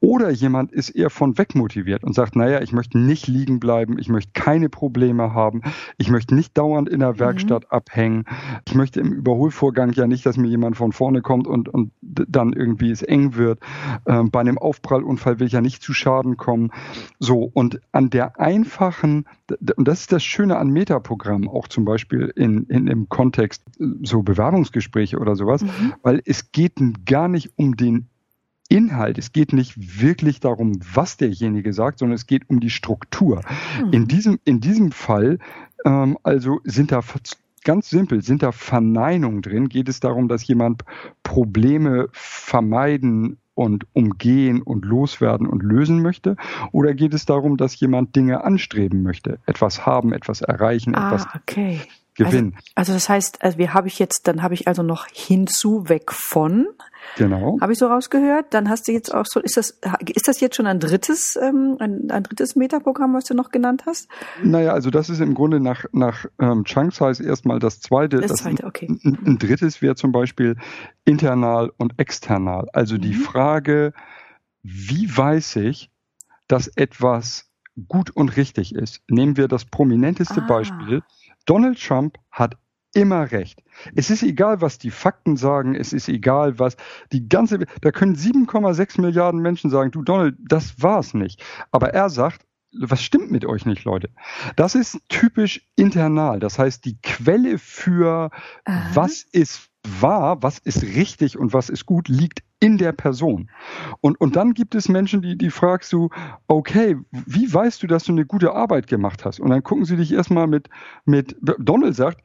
Oder 0.00 0.30
jemand 0.30 0.70
ist 0.72 0.90
eher 0.90 1.10
von 1.10 1.38
weg 1.38 1.56
motiviert 1.56 2.04
und 2.04 2.14
sagt, 2.14 2.36
naja, 2.36 2.60
ich 2.62 2.72
möchte 2.72 2.98
nicht 2.98 3.26
liegen 3.26 3.58
bleiben, 3.58 3.98
ich 3.98 4.08
möchte 4.08 4.30
keine 4.32 4.68
Probleme 4.68 5.34
haben, 5.34 5.62
ich 5.96 6.08
möchte 6.08 6.36
nicht 6.36 6.56
dauernd 6.56 6.88
in 6.88 7.00
der 7.00 7.14
mhm. 7.14 7.18
Werkstatt 7.18 7.72
abhängen, 7.72 8.24
ich 8.66 8.74
möchte 8.74 9.00
im 9.00 9.12
Überholvorgang 9.12 9.92
ja 9.92 10.06
nicht, 10.06 10.24
dass 10.24 10.36
mir 10.36 10.46
jemand 10.46 10.76
von 10.76 10.92
vorne 10.92 11.20
kommt 11.20 11.48
und, 11.48 11.68
und 11.68 11.90
dann 12.00 12.52
irgendwie 12.52 12.90
es 12.90 13.02
eng 13.02 13.34
wird. 13.34 13.58
Ähm, 14.06 14.30
bei 14.30 14.40
einem 14.40 14.58
Aufprallunfall 14.58 15.40
will 15.40 15.48
ich 15.48 15.54
ja 15.54 15.60
nicht 15.60 15.82
zu 15.82 15.92
Schaden 15.92 16.36
kommen. 16.36 16.70
So, 17.18 17.50
und 17.52 17.80
an 17.90 18.10
der 18.10 18.38
einfachen, 18.38 19.26
und 19.76 19.88
das 19.88 20.00
ist 20.00 20.12
das 20.12 20.22
Schöne 20.22 20.58
an 20.58 20.68
Metaprogrammen, 20.68 21.48
auch 21.48 21.66
zum 21.66 21.84
Beispiel 21.84 22.32
in, 22.36 22.64
in 22.66 22.86
im 22.86 23.08
Kontext 23.08 23.64
so 24.02 24.22
Bewerbungsgespräche 24.22 25.18
oder 25.18 25.34
sowas, 25.34 25.62
mhm. 25.62 25.94
weil 26.02 26.22
es 26.24 26.52
geht 26.52 26.78
gar 27.06 27.28
nicht 27.28 27.52
um 27.56 27.76
den 27.76 28.08
Inhalt. 28.68 29.18
Es 29.18 29.32
geht 29.32 29.52
nicht 29.52 30.00
wirklich 30.00 30.40
darum, 30.40 30.80
was 30.92 31.16
derjenige 31.16 31.72
sagt, 31.72 31.98
sondern 31.98 32.16
es 32.16 32.26
geht 32.26 32.48
um 32.48 32.60
die 32.60 32.70
Struktur. 32.70 33.42
Mhm. 33.82 33.92
In 33.92 34.08
diesem, 34.08 34.38
in 34.44 34.60
diesem 34.60 34.92
Fall, 34.92 35.38
ähm, 35.84 36.18
also 36.22 36.60
sind 36.64 36.92
da 36.92 37.02
ganz 37.64 37.90
simpel, 37.90 38.22
sind 38.22 38.42
da 38.42 38.52
Verneinungen 38.52 39.42
drin? 39.42 39.68
Geht 39.68 39.88
es 39.88 40.00
darum, 40.00 40.28
dass 40.28 40.46
jemand 40.46 40.84
Probleme 41.22 42.08
vermeiden 42.12 43.38
und 43.54 43.86
umgehen 43.92 44.62
und 44.62 44.84
loswerden 44.84 45.46
und 45.46 45.62
lösen 45.62 46.00
möchte? 46.00 46.36
Oder 46.72 46.94
geht 46.94 47.12
es 47.12 47.26
darum, 47.26 47.56
dass 47.56 47.78
jemand 47.80 48.14
Dinge 48.14 48.44
anstreben 48.44 49.02
möchte, 49.02 49.40
etwas 49.46 49.84
haben, 49.84 50.12
etwas 50.12 50.42
erreichen, 50.42 50.94
ah, 50.94 51.08
etwas 51.08 51.26
okay. 51.34 51.80
Gewinn. 52.18 52.54
Also, 52.74 52.92
also 52.92 52.92
das 52.94 53.08
heißt, 53.08 53.42
also 53.42 53.58
wir 53.58 53.74
habe 53.74 53.86
ich 53.86 53.98
jetzt, 53.98 54.26
dann 54.26 54.42
habe 54.42 54.54
ich 54.54 54.66
also 54.66 54.82
noch 54.82 55.06
hinzu 55.12 55.88
weg 55.88 56.12
von. 56.12 56.66
Genau. 57.16 57.58
Habe 57.60 57.72
ich 57.72 57.78
so 57.78 57.86
rausgehört. 57.86 58.46
Dann 58.50 58.68
hast 58.68 58.88
du 58.88 58.92
jetzt 58.92 59.14
auch 59.14 59.24
so, 59.24 59.40
ist 59.40 59.56
das, 59.56 59.78
ist 60.14 60.26
das 60.26 60.40
jetzt 60.40 60.56
schon 60.56 60.66
ein 60.66 60.80
drittes, 60.80 61.38
ähm, 61.40 61.76
ein, 61.78 62.10
ein 62.10 62.24
drittes 62.24 62.56
Metaprogramm, 62.56 63.14
was 63.14 63.24
du 63.24 63.34
noch 63.34 63.50
genannt 63.50 63.84
hast? 63.86 64.08
Naja, 64.42 64.72
also 64.72 64.90
das 64.90 65.08
ist 65.08 65.20
im 65.20 65.34
Grunde 65.34 65.60
nach, 65.60 65.84
nach 65.92 66.26
ähm, 66.40 66.64
Chunk 66.64 66.92
Size 66.92 67.24
erstmal 67.24 67.60
das 67.60 67.80
zweite. 67.80 68.20
Das 68.20 68.34
zweite, 68.34 68.64
okay. 68.66 68.88
Ein, 68.88 69.18
ein 69.24 69.38
drittes 69.38 69.80
wäre 69.80 69.94
zum 69.94 70.10
Beispiel 70.10 70.56
internal 71.04 71.72
und 71.78 71.94
external. 71.98 72.68
Also 72.72 72.96
mhm. 72.96 73.02
die 73.02 73.14
Frage, 73.14 73.92
wie 74.62 75.16
weiß 75.16 75.56
ich, 75.56 75.90
dass 76.48 76.66
etwas 76.66 77.48
gut 77.86 78.10
und 78.10 78.36
richtig 78.36 78.74
ist? 78.74 79.02
Nehmen 79.08 79.36
wir 79.36 79.46
das 79.46 79.64
prominenteste 79.64 80.42
ah. 80.42 80.46
Beispiel. 80.46 81.02
Donald 81.48 81.82
Trump 81.82 82.18
hat 82.30 82.58
immer 82.94 83.30
recht. 83.30 83.62
Es 83.94 84.10
ist 84.10 84.22
egal, 84.22 84.60
was 84.60 84.78
die 84.78 84.90
Fakten 84.90 85.36
sagen, 85.36 85.74
es 85.74 85.92
ist 85.92 86.08
egal, 86.08 86.58
was 86.58 86.76
die 87.10 87.28
ganze, 87.28 87.60
da 87.80 87.90
können 87.90 88.16
7,6 88.16 89.00
Milliarden 89.00 89.40
Menschen 89.40 89.70
sagen, 89.70 89.90
du 89.90 90.02
Donald, 90.02 90.36
das 90.40 90.82
war's 90.82 91.14
nicht. 91.14 91.42
Aber 91.70 91.94
er 91.94 92.10
sagt, 92.10 92.44
was 92.78 93.02
stimmt 93.02 93.30
mit 93.30 93.46
euch 93.46 93.64
nicht, 93.64 93.84
Leute? 93.84 94.10
Das 94.56 94.74
ist 94.74 95.00
typisch 95.08 95.66
internal. 95.74 96.38
Das 96.38 96.58
heißt, 96.58 96.84
die 96.84 97.00
Quelle 97.00 97.58
für 97.58 98.30
Aha. 98.64 98.90
was 98.94 99.22
ist 99.32 99.70
wahr, 100.00 100.42
was 100.42 100.58
ist 100.58 100.82
richtig 100.82 101.38
und 101.38 101.54
was 101.54 101.70
ist 101.70 101.86
gut, 101.86 102.08
liegt 102.08 102.40
in 102.60 102.78
der 102.78 102.92
Person. 102.92 103.50
Und, 104.00 104.20
und 104.20 104.36
dann 104.36 104.54
gibt 104.54 104.74
es 104.74 104.88
Menschen, 104.88 105.22
die, 105.22 105.36
die 105.36 105.50
fragst 105.50 105.92
du, 105.92 106.10
okay, 106.48 106.96
wie 107.10 107.52
weißt 107.52 107.82
du, 107.82 107.86
dass 107.86 108.04
du 108.04 108.12
eine 108.12 108.26
gute 108.26 108.52
Arbeit 108.52 108.86
gemacht 108.86 109.24
hast? 109.24 109.40
Und 109.40 109.50
dann 109.50 109.62
gucken 109.62 109.84
sie 109.84 109.96
dich 109.96 110.12
erstmal 110.12 110.46
mit, 110.46 110.68
mit, 111.04 111.36
Donald 111.40 111.94
sagt, 111.94 112.22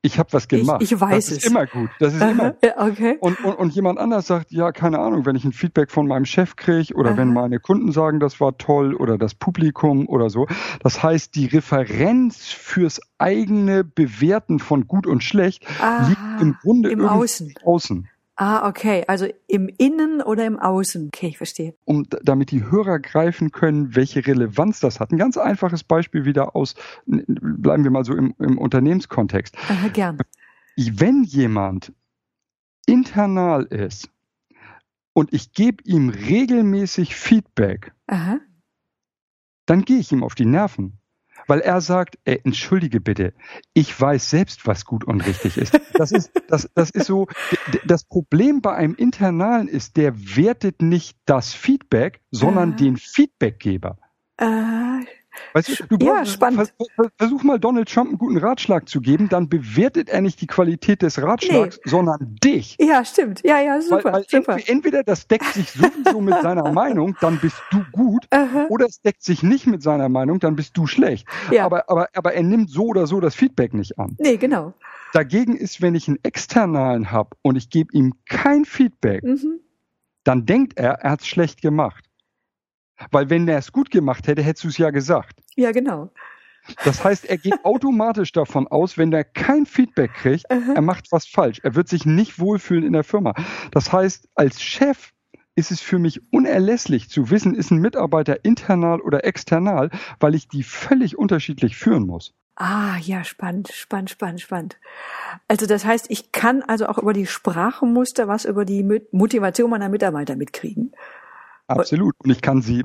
ich 0.00 0.18
habe 0.18 0.32
was 0.32 0.46
gemacht. 0.46 0.82
Ich, 0.82 0.92
ich 0.92 1.00
weiß 1.00 1.26
das 1.26 1.38
es. 1.38 1.44
ist 1.44 1.50
immer 1.50 1.66
gut. 1.66 1.90
Das 1.98 2.14
ist 2.14 2.22
immer. 2.22 2.54
okay. 2.76 3.16
Und, 3.20 3.42
und, 3.44 3.54
und 3.54 3.74
jemand 3.74 3.98
anders 3.98 4.26
sagt, 4.26 4.52
ja, 4.52 4.70
keine 4.70 5.00
Ahnung, 5.00 5.26
wenn 5.26 5.34
ich 5.34 5.44
ein 5.44 5.52
Feedback 5.52 5.90
von 5.90 6.06
meinem 6.06 6.24
Chef 6.24 6.54
kriege 6.56 6.94
oder 6.94 7.10
Aha. 7.10 7.16
wenn 7.16 7.32
meine 7.32 7.58
Kunden 7.58 7.90
sagen, 7.90 8.20
das 8.20 8.40
war 8.40 8.56
toll 8.58 8.94
oder 8.94 9.18
das 9.18 9.34
Publikum 9.34 10.08
oder 10.08 10.30
so. 10.30 10.46
Das 10.82 11.02
heißt, 11.02 11.34
die 11.34 11.46
Referenz 11.46 12.46
fürs 12.46 13.00
eigene 13.18 13.82
Bewerten 13.82 14.60
von 14.60 14.86
gut 14.86 15.06
und 15.06 15.24
schlecht 15.24 15.66
ah, 15.80 16.06
liegt 16.08 16.42
im 16.42 16.56
Grunde 16.62 16.90
im 16.90 17.04
Außen. 17.04 17.54
außen. 17.64 18.08
Ah, 18.40 18.68
okay. 18.68 19.04
Also 19.08 19.26
im 19.48 19.68
Innen 19.78 20.22
oder 20.22 20.46
im 20.46 20.60
Außen. 20.60 21.08
Okay, 21.08 21.26
ich 21.26 21.38
verstehe. 21.38 21.74
Um 21.84 22.06
damit 22.22 22.52
die 22.52 22.62
Hörer 22.62 23.00
greifen 23.00 23.50
können, 23.50 23.96
welche 23.96 24.24
Relevanz 24.24 24.78
das 24.78 25.00
hat. 25.00 25.10
Ein 25.10 25.18
ganz 25.18 25.36
einfaches 25.36 25.82
Beispiel 25.82 26.24
wieder 26.24 26.54
aus, 26.54 26.76
bleiben 27.06 27.82
wir 27.82 27.90
mal 27.90 28.04
so 28.04 28.14
im, 28.14 28.36
im 28.38 28.56
Unternehmenskontext. 28.56 29.56
Aha, 29.68 29.88
gern. 29.88 30.18
Wenn 30.76 31.24
jemand 31.24 31.92
internal 32.86 33.64
ist 33.64 34.08
und 35.14 35.32
ich 35.32 35.52
gebe 35.52 35.82
ihm 35.82 36.08
regelmäßig 36.08 37.16
Feedback, 37.16 37.92
Aha. 38.06 38.38
dann 39.66 39.82
gehe 39.82 39.98
ich 39.98 40.12
ihm 40.12 40.22
auf 40.22 40.36
die 40.36 40.46
Nerven 40.46 41.00
weil 41.48 41.60
er 41.60 41.80
sagt, 41.80 42.18
ey, 42.24 42.40
entschuldige 42.44 43.00
bitte, 43.00 43.34
ich 43.74 43.98
weiß 44.00 44.30
selbst, 44.30 44.66
was 44.66 44.84
gut 44.84 45.04
und 45.04 45.26
richtig 45.26 45.56
ist. 45.56 45.80
Das 45.94 46.12
ist, 46.12 46.30
das, 46.48 46.70
das 46.74 46.90
ist 46.90 47.06
so, 47.06 47.26
das 47.84 48.04
Problem 48.04 48.60
bei 48.60 48.74
einem 48.74 48.94
Internalen 48.94 49.66
ist, 49.66 49.96
der 49.96 50.14
wertet 50.36 50.80
nicht 50.80 51.18
das 51.24 51.52
Feedback, 51.54 52.20
sondern 52.30 52.74
äh. 52.74 52.76
den 52.76 52.96
Feedbackgeber. 52.96 53.98
Äh, 54.36 55.00
Weißt 55.52 55.84
du, 55.88 55.96
du 55.96 56.06
ja, 56.06 56.24
spannend. 56.24 56.72
Versuch 57.16 57.42
mal 57.42 57.58
Donald 57.58 57.92
Trump 57.92 58.08
einen 58.08 58.18
guten 58.18 58.38
Ratschlag 58.38 58.88
zu 58.88 59.00
geben, 59.00 59.28
dann 59.28 59.48
bewertet 59.48 60.08
er 60.08 60.20
nicht 60.20 60.40
die 60.40 60.46
Qualität 60.46 61.02
des 61.02 61.20
Ratschlags, 61.20 61.80
nee. 61.84 61.90
sondern 61.90 62.36
dich. 62.42 62.76
Ja, 62.78 63.04
stimmt. 63.04 63.42
Ja, 63.44 63.60
ja, 63.60 63.80
super. 63.80 64.04
Weil, 64.04 64.12
weil 64.12 64.24
super. 64.28 64.56
Entweder 64.66 65.02
das 65.02 65.26
deckt 65.26 65.52
sich 65.54 65.70
sowieso 65.70 66.20
mit 66.20 66.34
seiner 66.42 66.70
Meinung, 66.72 67.16
dann 67.20 67.38
bist 67.38 67.60
du 67.70 67.84
gut, 67.92 68.26
Aha. 68.30 68.66
oder 68.68 68.86
es 68.86 69.00
deckt 69.00 69.22
sich 69.22 69.42
nicht 69.42 69.66
mit 69.66 69.82
seiner 69.82 70.08
Meinung, 70.08 70.38
dann 70.38 70.56
bist 70.56 70.76
du 70.76 70.86
schlecht. 70.86 71.26
Ja. 71.50 71.64
Aber, 71.64 71.88
aber, 71.88 72.08
aber 72.14 72.34
er 72.34 72.42
nimmt 72.42 72.70
so 72.70 72.86
oder 72.86 73.06
so 73.06 73.20
das 73.20 73.34
Feedback 73.34 73.74
nicht 73.74 73.98
an. 73.98 74.16
Nee, 74.18 74.36
genau. 74.36 74.74
Dagegen 75.12 75.56
ist, 75.56 75.80
wenn 75.80 75.94
ich 75.94 76.08
einen 76.08 76.18
externalen 76.22 77.10
habe 77.10 77.30
und 77.42 77.56
ich 77.56 77.70
gebe 77.70 77.90
ihm 77.92 78.14
kein 78.28 78.64
Feedback, 78.64 79.22
mhm. 79.22 79.60
dann 80.24 80.44
denkt 80.44 80.78
er, 80.78 80.92
er 81.00 81.12
hat 81.12 81.20
es 81.20 81.26
schlecht 81.26 81.62
gemacht. 81.62 82.07
Weil 83.10 83.30
wenn 83.30 83.48
er 83.48 83.58
es 83.58 83.72
gut 83.72 83.90
gemacht 83.90 84.26
hätte, 84.26 84.42
hättest 84.42 84.64
du 84.64 84.68
es 84.68 84.78
ja 84.78 84.90
gesagt. 84.90 85.40
Ja, 85.56 85.72
genau. 85.72 86.10
Das 86.84 87.02
heißt, 87.02 87.24
er 87.24 87.38
geht 87.38 87.64
automatisch 87.64 88.32
davon 88.32 88.68
aus, 88.68 88.98
wenn 88.98 89.12
er 89.12 89.24
kein 89.24 89.66
Feedback 89.66 90.12
kriegt, 90.14 90.50
Aha. 90.50 90.74
er 90.74 90.82
macht 90.82 91.10
was 91.10 91.26
falsch. 91.26 91.60
Er 91.62 91.74
wird 91.74 91.88
sich 91.88 92.04
nicht 92.04 92.38
wohlfühlen 92.38 92.84
in 92.84 92.92
der 92.92 93.04
Firma. 93.04 93.34
Das 93.70 93.92
heißt, 93.92 94.28
als 94.34 94.62
Chef 94.62 95.12
ist 95.54 95.70
es 95.72 95.80
für 95.80 95.98
mich 95.98 96.20
unerlässlich 96.32 97.10
zu 97.10 97.30
wissen, 97.30 97.54
ist 97.54 97.70
ein 97.70 97.78
Mitarbeiter 97.78 98.44
internal 98.44 99.00
oder 99.00 99.24
external, 99.24 99.90
weil 100.20 100.34
ich 100.34 100.48
die 100.48 100.62
völlig 100.62 101.18
unterschiedlich 101.18 101.76
führen 101.76 102.06
muss. 102.06 102.34
Ah, 102.54 102.96
ja, 102.98 103.22
spannend, 103.22 103.68
spannend, 103.72 104.10
spannend, 104.10 104.40
spannend. 104.40 104.78
Also 105.46 105.66
das 105.66 105.84
heißt, 105.84 106.06
ich 106.10 106.32
kann 106.32 106.62
also 106.62 106.86
auch 106.86 106.98
über 106.98 107.12
die 107.12 107.26
Sprachmuster 107.26 108.26
was 108.26 108.44
über 108.44 108.64
die 108.64 108.84
Motivation 109.12 109.70
meiner 109.70 109.88
Mitarbeiter 109.88 110.34
mitkriegen. 110.34 110.92
Absolut. 111.68 112.14
Und 112.18 112.30
ich 112.30 112.42
kann 112.42 112.62
sie 112.62 112.84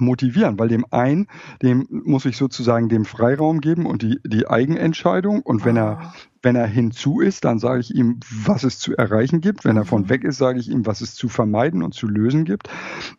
motivieren, 0.00 0.58
weil 0.58 0.68
dem 0.68 0.84
einen, 0.90 1.26
dem 1.62 1.86
muss 1.90 2.24
ich 2.24 2.36
sozusagen 2.36 2.88
dem 2.88 3.04
Freiraum 3.04 3.60
geben 3.60 3.86
und 3.86 4.02
die, 4.02 4.20
die 4.24 4.48
Eigenentscheidung. 4.48 5.42
Und 5.42 5.64
wenn 5.64 5.76
er, 5.76 5.98
ah. 5.98 6.14
wenn 6.42 6.56
er 6.56 6.66
hinzu 6.66 7.20
ist, 7.20 7.44
dann 7.44 7.58
sage 7.58 7.80
ich 7.80 7.94
ihm, 7.94 8.20
was 8.30 8.64
es 8.64 8.78
zu 8.78 8.96
erreichen 8.96 9.40
gibt. 9.40 9.64
Wenn 9.64 9.76
er 9.76 9.84
von 9.84 10.02
mhm. 10.02 10.08
weg 10.08 10.24
ist, 10.24 10.38
sage 10.38 10.60
ich 10.60 10.70
ihm, 10.70 10.86
was 10.86 11.00
es 11.00 11.14
zu 11.14 11.28
vermeiden 11.28 11.82
und 11.82 11.94
zu 11.94 12.06
lösen 12.06 12.44
gibt. 12.44 12.68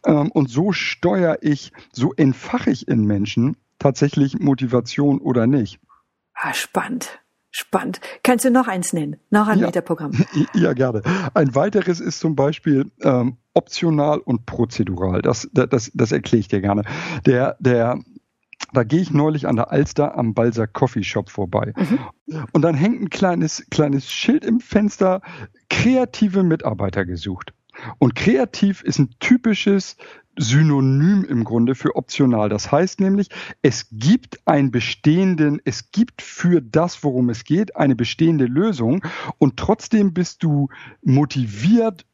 Ähm, 0.05 0.31
und 0.31 0.49
so 0.49 0.71
steuere 0.71 1.37
ich, 1.41 1.73
so 1.91 2.13
entfache 2.13 2.71
ich 2.71 2.87
in 2.87 3.03
Menschen 3.05 3.57
tatsächlich 3.77 4.39
Motivation 4.39 5.19
oder 5.19 5.47
nicht. 5.47 5.79
Ah, 6.33 6.53
spannend. 6.53 7.19
Spannend. 7.51 7.99
Kannst 8.23 8.45
du 8.45 8.51
noch 8.51 8.67
eins 8.67 8.93
nennen? 8.93 9.17
Noch 9.31 9.47
ein 9.47 9.59
ja. 9.59 9.67
Metaprogramm? 9.67 10.11
Ja, 10.53 10.73
gerne. 10.73 11.01
Ein 11.33 11.55
weiteres 11.55 11.99
ist 11.99 12.19
zum 12.19 12.35
Beispiel 12.35 12.91
ähm, 13.01 13.37
optional 13.53 14.19
und 14.19 14.45
prozedural. 14.45 15.21
Das, 15.21 15.49
das, 15.53 15.91
das, 15.93 16.11
erkläre 16.11 16.39
ich 16.39 16.47
dir 16.47 16.61
gerne. 16.61 16.83
Der, 17.25 17.57
der, 17.59 17.99
da 18.73 18.83
gehe 18.83 19.01
ich 19.01 19.11
neulich 19.11 19.47
an 19.47 19.55
der 19.55 19.71
Alster 19.71 20.17
am 20.17 20.33
Balser 20.33 20.67
Coffee 20.67 21.03
Shop 21.03 21.29
vorbei. 21.29 21.73
Mhm. 21.75 22.45
Und 22.51 22.61
dann 22.61 22.75
hängt 22.75 23.01
ein 23.01 23.09
kleines, 23.09 23.65
kleines 23.71 24.11
Schild 24.11 24.45
im 24.45 24.59
Fenster, 24.59 25.21
kreative 25.69 26.43
Mitarbeiter 26.43 27.05
gesucht. 27.05 27.53
Und 27.97 28.15
kreativ 28.15 28.83
ist 28.83 28.99
ein 28.99 29.15
typisches 29.19 29.95
Synonym 30.39 31.25
im 31.25 31.43
Grunde 31.43 31.75
für 31.75 31.95
optional. 31.95 32.49
Das 32.49 32.71
heißt 32.71 33.01
nämlich, 33.01 33.29
es 33.61 33.87
gibt 33.91 34.47
einen 34.47 34.71
bestehenden, 34.71 35.61
es 35.65 35.91
gibt 35.91 36.21
für 36.21 36.61
das, 36.61 37.03
worum 37.03 37.29
es 37.29 37.43
geht, 37.43 37.75
eine 37.75 37.95
bestehende 37.95 38.45
Lösung 38.45 39.05
und 39.37 39.57
trotzdem 39.57 40.13
bist 40.13 40.43
du 40.43 40.69
motiviert 41.03 42.05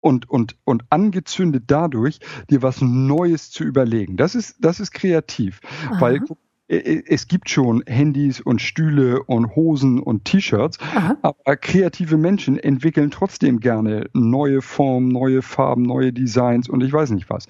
und, 0.00 0.28
und, 0.28 0.56
und 0.64 0.84
angezündet 0.90 1.64
dadurch, 1.68 2.20
dir 2.50 2.62
was 2.62 2.80
Neues 2.80 3.50
zu 3.50 3.64
überlegen. 3.64 4.16
Das 4.16 4.34
ist, 4.34 4.56
das 4.60 4.80
ist 4.80 4.92
kreativ, 4.92 5.60
Aha. 5.90 6.00
weil 6.00 6.20
es 6.68 7.28
gibt 7.28 7.48
schon 7.48 7.82
Handys 7.86 8.40
und 8.40 8.60
Stühle 8.60 9.22
und 9.22 9.56
Hosen 9.56 10.00
und 10.00 10.26
T-Shirts, 10.26 10.78
aber 11.22 11.56
kreative 11.56 12.18
Menschen 12.18 12.58
entwickeln 12.58 13.10
trotzdem 13.10 13.60
gerne 13.60 14.10
neue 14.12 14.60
Formen, 14.60 15.08
neue 15.08 15.40
Farben, 15.40 15.82
neue 15.82 16.12
Designs 16.12 16.68
und 16.68 16.82
ich 16.82 16.92
weiß 16.92 17.10
nicht 17.10 17.30
was. 17.30 17.46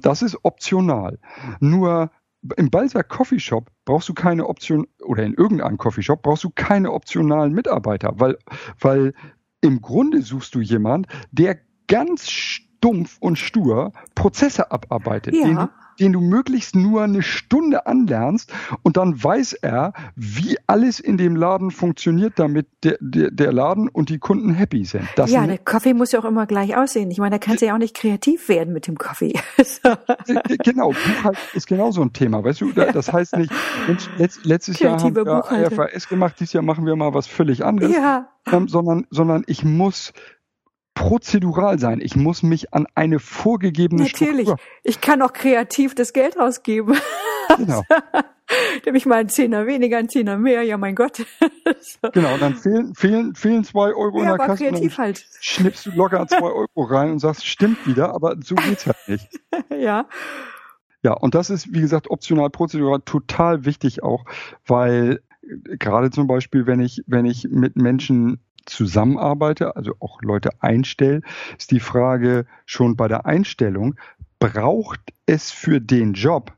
Das 0.00 0.22
ist 0.22 0.38
optional. 0.42 1.18
Nur 1.60 2.10
im 2.56 2.70
Balser 2.70 3.04
Coffee 3.04 3.40
Shop 3.40 3.70
brauchst 3.84 4.08
du 4.08 4.14
keine 4.14 4.46
Option 4.46 4.86
oder 5.04 5.24
in 5.24 5.34
irgendeinem 5.34 5.78
Coffee 5.78 6.02
Shop 6.02 6.22
brauchst 6.22 6.44
du 6.44 6.50
keine 6.50 6.92
optionalen 6.92 7.52
Mitarbeiter, 7.52 8.14
weil, 8.16 8.38
weil 8.80 9.14
im 9.60 9.80
Grunde 9.80 10.22
suchst 10.22 10.54
du 10.54 10.60
jemand, 10.60 11.06
der 11.30 11.58
ganz 11.86 12.30
stumpf 12.30 13.18
und 13.20 13.38
stur 13.38 13.92
Prozesse 14.14 14.70
abarbeitet, 14.70 15.34
ja. 15.34 15.70
Den, 16.00 16.12
du 16.12 16.20
möglichst 16.20 16.76
nur 16.76 17.02
eine 17.02 17.22
Stunde 17.22 17.86
anlernst 17.86 18.52
und 18.82 18.96
dann 18.96 19.22
weiß 19.22 19.54
er, 19.54 19.92
wie 20.16 20.56
alles 20.66 21.00
in 21.00 21.16
dem 21.16 21.36
Laden 21.36 21.70
funktioniert, 21.70 22.34
damit 22.36 22.66
der, 22.84 22.96
der, 23.00 23.30
der 23.30 23.52
Laden 23.52 23.88
und 23.88 24.08
die 24.08 24.18
Kunden 24.18 24.50
happy 24.54 24.84
sind. 24.84 25.08
Das 25.16 25.30
ja, 25.30 25.46
der 25.46 25.58
Kaffee 25.58 25.94
muss 25.94 26.12
ja 26.12 26.20
auch 26.20 26.24
immer 26.24 26.46
gleich 26.46 26.76
aussehen. 26.76 27.10
Ich 27.10 27.18
meine, 27.18 27.38
da 27.38 27.38
kannst 27.38 27.62
du 27.62 27.66
ja 27.66 27.74
auch 27.74 27.78
nicht 27.78 27.96
kreativ 27.96 28.48
werden 28.48 28.72
mit 28.72 28.86
dem 28.86 28.98
Kaffee. 28.98 29.34
genau, 30.64 30.88
Buchhaltung 30.88 31.42
ist 31.54 31.66
genau 31.66 31.90
so 31.90 32.02
ein 32.02 32.12
Thema. 32.12 32.44
Weißt 32.44 32.60
du, 32.60 32.72
das 32.72 33.12
heißt 33.12 33.36
nicht, 33.36 33.52
letzt, 34.18 34.44
letztes 34.44 34.78
Kreative 34.78 35.24
Jahr 35.24 35.48
haben 35.50 35.60
wir 35.60 35.66
IFRS 35.66 36.08
gemacht, 36.08 36.34
dieses 36.38 36.52
Jahr 36.52 36.62
machen 36.62 36.86
wir 36.86 36.96
mal 36.96 37.14
was 37.14 37.26
völlig 37.26 37.64
anderes, 37.64 37.94
ja. 37.94 38.28
ähm, 38.50 38.68
sondern, 38.68 39.06
sondern 39.10 39.44
ich 39.46 39.64
muss 39.64 40.12
prozedural 40.98 41.78
sein. 41.78 42.00
Ich 42.02 42.16
muss 42.16 42.42
mich 42.42 42.74
an 42.74 42.86
eine 42.96 43.20
vorgegebene 43.20 44.02
Natürlich. 44.02 44.48
Struktur. 44.48 44.58
Ich 44.82 45.00
kann 45.00 45.22
auch 45.22 45.32
kreativ 45.32 45.94
das 45.94 46.12
Geld 46.12 46.38
ausgeben. 46.38 46.96
Genau. 47.56 47.82
Nämlich 48.84 49.06
mal 49.06 49.20
ein 49.20 49.30
Zehner 49.30 49.66
weniger, 49.66 49.96
ein 49.96 50.10
Zehner 50.10 50.36
mehr, 50.36 50.62
ja 50.64 50.76
mein 50.76 50.94
Gott. 50.94 51.16
so. 51.80 52.10
Genau, 52.12 52.36
dann 52.36 52.56
fehlen, 52.56 52.94
fehlen, 52.94 53.34
fehlen 53.34 53.64
zwei 53.64 53.94
Euro 53.94 54.18
ja, 54.18 54.32
in 54.32 54.36
der 54.36 54.46
Kasse. 54.46 54.64
Kreativ 54.64 54.96
dann 54.96 55.06
halt. 55.06 55.26
schnippst 55.40 55.86
du 55.86 55.90
locker 55.92 56.26
zwei 56.26 56.50
Euro 56.50 56.82
rein 56.82 57.12
und 57.12 57.20
sagst, 57.20 57.46
stimmt 57.46 57.86
wieder, 57.86 58.14
aber 58.14 58.36
so 58.44 58.54
geht's 58.54 58.86
halt 58.86 58.98
nicht. 59.06 59.28
ja. 59.70 60.06
Ja, 61.02 61.14
und 61.14 61.34
das 61.34 61.48
ist, 61.48 61.72
wie 61.72 61.80
gesagt, 61.80 62.10
optional 62.10 62.50
prozedural 62.50 63.00
total 63.00 63.64
wichtig 63.64 64.02
auch, 64.02 64.26
weil 64.66 65.22
gerade 65.78 66.10
zum 66.10 66.26
Beispiel, 66.26 66.66
wenn 66.66 66.80
ich, 66.80 67.02
wenn 67.06 67.24
ich 67.24 67.48
mit 67.50 67.76
Menschen 67.76 68.40
zusammenarbeite, 68.68 69.76
also 69.76 69.94
auch 70.00 70.22
Leute 70.22 70.50
einstelle, 70.60 71.22
ist 71.56 71.70
die 71.70 71.80
Frage 71.80 72.46
schon 72.66 72.96
bei 72.96 73.08
der 73.08 73.26
Einstellung, 73.26 73.96
braucht 74.38 75.00
es 75.26 75.50
für 75.50 75.80
den 75.80 76.12
Job 76.12 76.52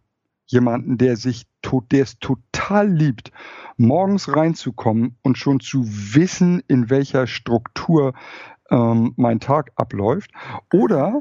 jemanden, 0.47 0.99
der 0.99 1.17
sich 1.17 1.47
der 1.91 2.03
es 2.03 2.19
total 2.19 2.89
liebt, 2.89 3.33
morgens 3.77 4.35
reinzukommen 4.35 5.17
und 5.23 5.39
schon 5.39 5.61
zu 5.61 5.85
wissen, 5.87 6.63
in 6.69 6.91
welcher 6.91 7.27
Struktur 7.27 8.15
ähm, 8.71 9.13
mein 9.17 9.41
Tag 9.41 9.73
abläuft? 9.77 10.31
Oder 10.73 11.21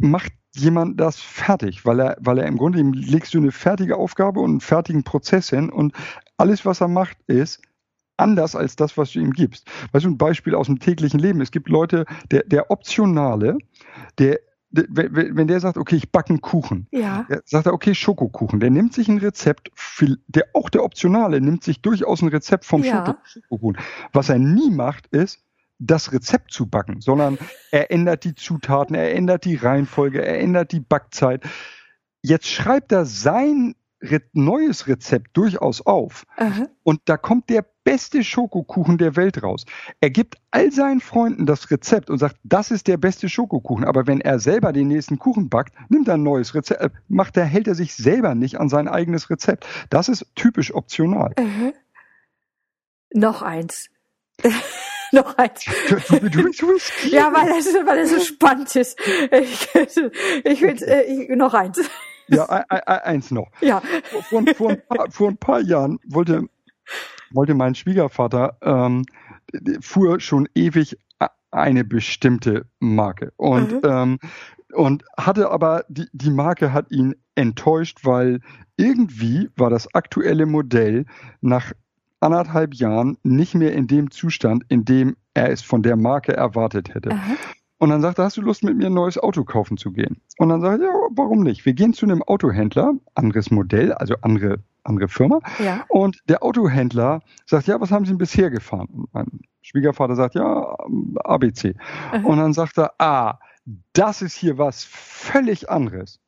macht 0.00 0.32
jemand 0.54 1.00
das 1.00 1.20
fertig, 1.20 1.84
weil 1.84 2.00
er, 2.00 2.16
weil 2.20 2.38
er 2.38 2.46
im 2.46 2.56
Grunde 2.56 2.80
ihm 2.80 2.92
legst 2.92 3.34
du 3.34 3.38
eine 3.38 3.52
fertige 3.52 3.96
Aufgabe 3.96 4.40
und 4.40 4.50
einen 4.50 4.60
fertigen 4.60 5.04
Prozess 5.04 5.50
hin 5.50 5.70
und 5.70 5.94
alles, 6.36 6.66
was 6.66 6.80
er 6.80 6.88
macht, 6.88 7.16
ist 7.26 7.62
anders 8.18 8.54
als 8.54 8.76
das, 8.76 8.96
was 8.96 9.12
du 9.12 9.20
ihm 9.20 9.32
gibst. 9.32 9.66
Weißt 9.92 10.04
du, 10.04 10.10
ein 10.10 10.18
Beispiel 10.18 10.54
aus 10.54 10.66
dem 10.66 10.78
täglichen 10.78 11.20
Leben. 11.20 11.40
Es 11.40 11.50
gibt 11.50 11.68
Leute, 11.68 12.04
der, 12.30 12.44
der 12.44 12.70
Optionale, 12.70 13.58
der 14.18 14.40
wenn 14.70 15.48
der 15.48 15.60
sagt, 15.60 15.78
okay, 15.78 15.96
ich 15.96 16.12
backe 16.12 16.28
einen 16.28 16.42
Kuchen, 16.42 16.88
ja. 16.90 17.26
sagt 17.46 17.66
er, 17.66 17.72
okay, 17.72 17.94
Schokokuchen. 17.94 18.60
Der 18.60 18.68
nimmt 18.68 18.92
sich 18.92 19.08
ein 19.08 19.16
Rezept, 19.16 19.70
der 20.26 20.44
auch 20.52 20.68
der 20.68 20.84
Optionale 20.84 21.40
nimmt 21.40 21.64
sich 21.64 21.80
durchaus 21.80 22.20
ein 22.20 22.28
Rezept 22.28 22.66
vom 22.66 22.84
ja. 22.84 23.16
Schokokuchen. 23.24 23.78
Was 24.12 24.28
er 24.28 24.38
nie 24.38 24.70
macht, 24.70 25.06
ist, 25.06 25.42
das 25.78 26.12
Rezept 26.12 26.52
zu 26.52 26.66
backen, 26.66 27.00
sondern 27.00 27.38
er 27.70 27.90
ändert 27.90 28.24
die 28.24 28.34
Zutaten, 28.34 28.94
er 28.94 29.14
ändert 29.14 29.44
die 29.44 29.54
Reihenfolge, 29.54 30.22
er 30.22 30.40
ändert 30.40 30.72
die 30.72 30.80
Backzeit. 30.80 31.44
Jetzt 32.20 32.48
schreibt 32.48 32.92
er 32.92 33.06
sein 33.06 33.74
neues 34.32 34.86
Rezept 34.86 35.36
durchaus 35.36 35.84
auf. 35.84 36.24
Aha. 36.36 36.68
Und 36.82 37.00
da 37.06 37.16
kommt 37.16 37.50
der 37.50 37.64
beste 37.84 38.22
Schokokuchen 38.22 38.98
der 38.98 39.16
Welt 39.16 39.42
raus. 39.42 39.64
Er 40.00 40.10
gibt 40.10 40.36
all 40.50 40.70
seinen 40.70 41.00
Freunden 41.00 41.46
das 41.46 41.70
Rezept 41.70 42.10
und 42.10 42.18
sagt, 42.18 42.36
das 42.44 42.70
ist 42.70 42.86
der 42.86 42.96
beste 42.96 43.28
Schokokuchen. 43.28 43.84
Aber 43.84 44.06
wenn 44.06 44.20
er 44.20 44.38
selber 44.38 44.72
den 44.72 44.88
nächsten 44.88 45.18
Kuchen 45.18 45.48
backt, 45.48 45.74
nimmt 45.88 46.08
er 46.08 46.14
ein 46.14 46.22
neues 46.22 46.54
Rezept, 46.54 46.80
äh, 46.80 46.90
macht 47.08 47.36
er, 47.36 47.44
hält 47.44 47.66
er 47.66 47.74
sich 47.74 47.94
selber 47.94 48.34
nicht 48.34 48.60
an 48.60 48.68
sein 48.68 48.88
eigenes 48.88 49.30
Rezept. 49.30 49.66
Das 49.90 50.08
ist 50.08 50.26
typisch 50.34 50.74
optional. 50.74 51.32
Aha. 51.36 51.72
Noch 53.14 53.42
eins. 53.42 53.88
noch 55.12 55.36
eins. 55.38 55.64
Du, 55.88 56.20
du, 56.20 56.50
du, 56.50 56.78
ja, 57.08 57.32
weil 57.32 57.58
es, 57.58 57.74
weil 57.86 57.98
es 57.98 58.10
so 58.10 58.20
spannend 58.20 58.74
ist. 58.76 58.98
Ich, 59.32 59.68
ich 60.44 60.60
will 60.60 60.82
äh, 60.82 61.34
noch 61.36 61.54
eins. 61.54 61.80
Ja, 62.28 62.44
eins 63.04 63.30
noch. 63.30 63.48
Ja. 63.60 63.82
Vor, 64.28 64.44
vor, 64.54 64.70
ein, 64.70 64.82
paar, 64.88 65.10
vor 65.10 65.28
ein 65.28 65.36
paar 65.36 65.60
Jahren 65.60 65.98
wollte, 66.06 66.44
wollte 67.30 67.54
mein 67.54 67.74
Schwiegervater, 67.74 68.56
ähm, 68.62 69.04
fuhr 69.80 70.20
schon 70.20 70.48
ewig 70.54 70.96
eine 71.50 71.84
bestimmte 71.84 72.66
Marke. 72.78 73.32
Und, 73.36 73.72
mhm. 73.72 73.80
ähm, 73.84 74.18
und 74.74 75.04
hatte 75.16 75.50
aber, 75.50 75.84
die, 75.88 76.06
die 76.12 76.30
Marke 76.30 76.72
hat 76.72 76.90
ihn 76.90 77.14
enttäuscht, 77.34 78.00
weil 78.04 78.40
irgendwie 78.76 79.48
war 79.56 79.70
das 79.70 79.92
aktuelle 79.94 80.46
Modell 80.46 81.06
nach 81.40 81.72
anderthalb 82.20 82.74
Jahren 82.74 83.16
nicht 83.22 83.54
mehr 83.54 83.72
in 83.72 83.86
dem 83.86 84.10
Zustand, 84.10 84.64
in 84.68 84.84
dem 84.84 85.16
er 85.34 85.50
es 85.50 85.62
von 85.62 85.82
der 85.82 85.96
Marke 85.96 86.32
erwartet 86.36 86.94
hätte. 86.94 87.12
Aha. 87.12 87.34
Und 87.78 87.90
dann 87.90 88.02
sagt 88.02 88.18
er, 88.18 88.24
hast 88.24 88.36
du 88.36 88.42
Lust 88.42 88.64
mit 88.64 88.76
mir 88.76 88.86
ein 88.86 88.94
neues 88.94 89.18
Auto 89.18 89.44
kaufen 89.44 89.76
zu 89.76 89.92
gehen? 89.92 90.20
Und 90.38 90.48
dann 90.48 90.60
sage 90.60 90.82
ich, 90.82 90.82
ja, 90.82 90.92
warum 91.12 91.42
nicht? 91.42 91.64
Wir 91.64 91.74
gehen 91.74 91.92
zu 91.92 92.06
einem 92.06 92.22
Autohändler, 92.22 92.94
anderes 93.14 93.52
Modell, 93.52 93.92
also 93.92 94.16
andere, 94.22 94.58
andere 94.82 95.08
Firma. 95.08 95.40
Ja. 95.60 95.84
Und 95.88 96.20
der 96.28 96.42
Autohändler 96.42 97.20
sagt, 97.46 97.68
ja, 97.68 97.80
was 97.80 97.92
haben 97.92 98.04
Sie 98.04 98.10
denn 98.10 98.18
bisher 98.18 98.50
gefahren? 98.50 98.88
Und 98.88 99.14
mein 99.14 99.40
Schwiegervater 99.62 100.16
sagt, 100.16 100.34
ja, 100.34 100.76
ABC. 101.24 101.76
Mhm. 102.12 102.26
Und 102.26 102.38
dann 102.38 102.52
sagt 102.52 102.78
er, 102.78 102.92
ah, 102.98 103.38
das 103.92 104.22
ist 104.22 104.34
hier 104.34 104.58
was 104.58 104.82
völlig 104.84 105.70
anderes. 105.70 106.20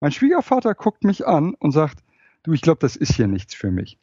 Mein 0.00 0.10
Schwiegervater 0.10 0.74
guckt 0.74 1.04
mich 1.04 1.26
an 1.26 1.54
und 1.60 1.70
sagt, 1.70 2.02
du, 2.42 2.52
ich 2.52 2.62
glaube, 2.62 2.80
das 2.80 2.96
ist 2.96 3.14
hier 3.14 3.28
nichts 3.28 3.54
für 3.54 3.70
mich. 3.70 3.98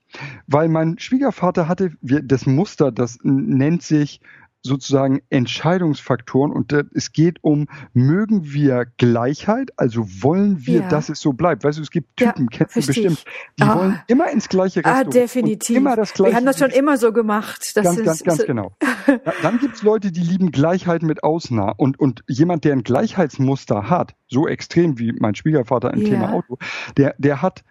Weil 0.48 0.70
mein 0.70 0.98
Schwiegervater 0.98 1.68
hatte 1.68 1.92
das 2.02 2.46
Muster, 2.46 2.92
das 2.92 3.20
nennt 3.24 3.82
sich 3.82 4.22
sozusagen 4.62 5.22
Entscheidungsfaktoren 5.30 6.52
und 6.52 6.74
es 6.94 7.12
geht 7.12 7.38
um, 7.42 7.68
mögen 7.94 8.52
wir 8.52 8.86
Gleichheit, 8.98 9.72
also 9.78 10.06
wollen 10.22 10.66
wir, 10.66 10.82
ja. 10.82 10.90
dass 10.90 11.10
es 11.10 11.20
so 11.20 11.34
bleibt. 11.34 11.64
Weißt 11.64 11.78
du, 11.78 11.82
es 11.82 11.92
gibt 11.92 12.18
Typen, 12.18 12.48
ja, 12.52 12.58
kennst 12.58 12.76
du 12.76 12.86
bestimmt, 12.86 13.24
die 13.58 13.64
ah. 13.64 13.78
wollen 13.78 14.00
immer 14.08 14.30
ins 14.30 14.50
gleiche 14.50 14.84
ah, 14.84 14.90
Restaurant. 14.90 15.08
Ah, 15.08 15.20
definitiv. 15.20 15.78
Immer 15.78 15.96
das 15.96 16.14
gleiche. 16.14 16.34
Wir 16.34 16.38
haben 16.38 16.46
das 16.46 16.60
schon 16.60 16.72
immer 16.72 16.98
so 16.98 17.14
gemacht. 17.14 17.72
Das 17.76 17.84
ganz, 17.84 18.04
ganz, 18.04 18.24
ganz 18.24 18.46
genau. 18.46 18.74
Dann 19.42 19.60
gibt's 19.60 19.82
Leute, 19.82 20.12
die 20.12 20.22
lieben 20.22 20.52
Gleichheit 20.52 21.04
mit 21.04 21.24
Ausnah 21.24 21.72
und, 21.72 22.00
und 22.00 22.24
jemand, 22.28 22.66
der 22.66 22.74
ein 22.74 22.84
Gleichheitsmuster 22.84 23.90
hat, 23.90 24.16
so 24.28 24.48
extrem 24.48 25.00
wie 25.00 25.14
mein 25.14 25.36
Schwiegervater 25.36 25.94
im 25.94 26.02
ja. 26.02 26.10
Thema 26.10 26.34
Auto, 26.34 26.58
der, 26.98 27.16
der 27.18 27.42
hat 27.42 27.64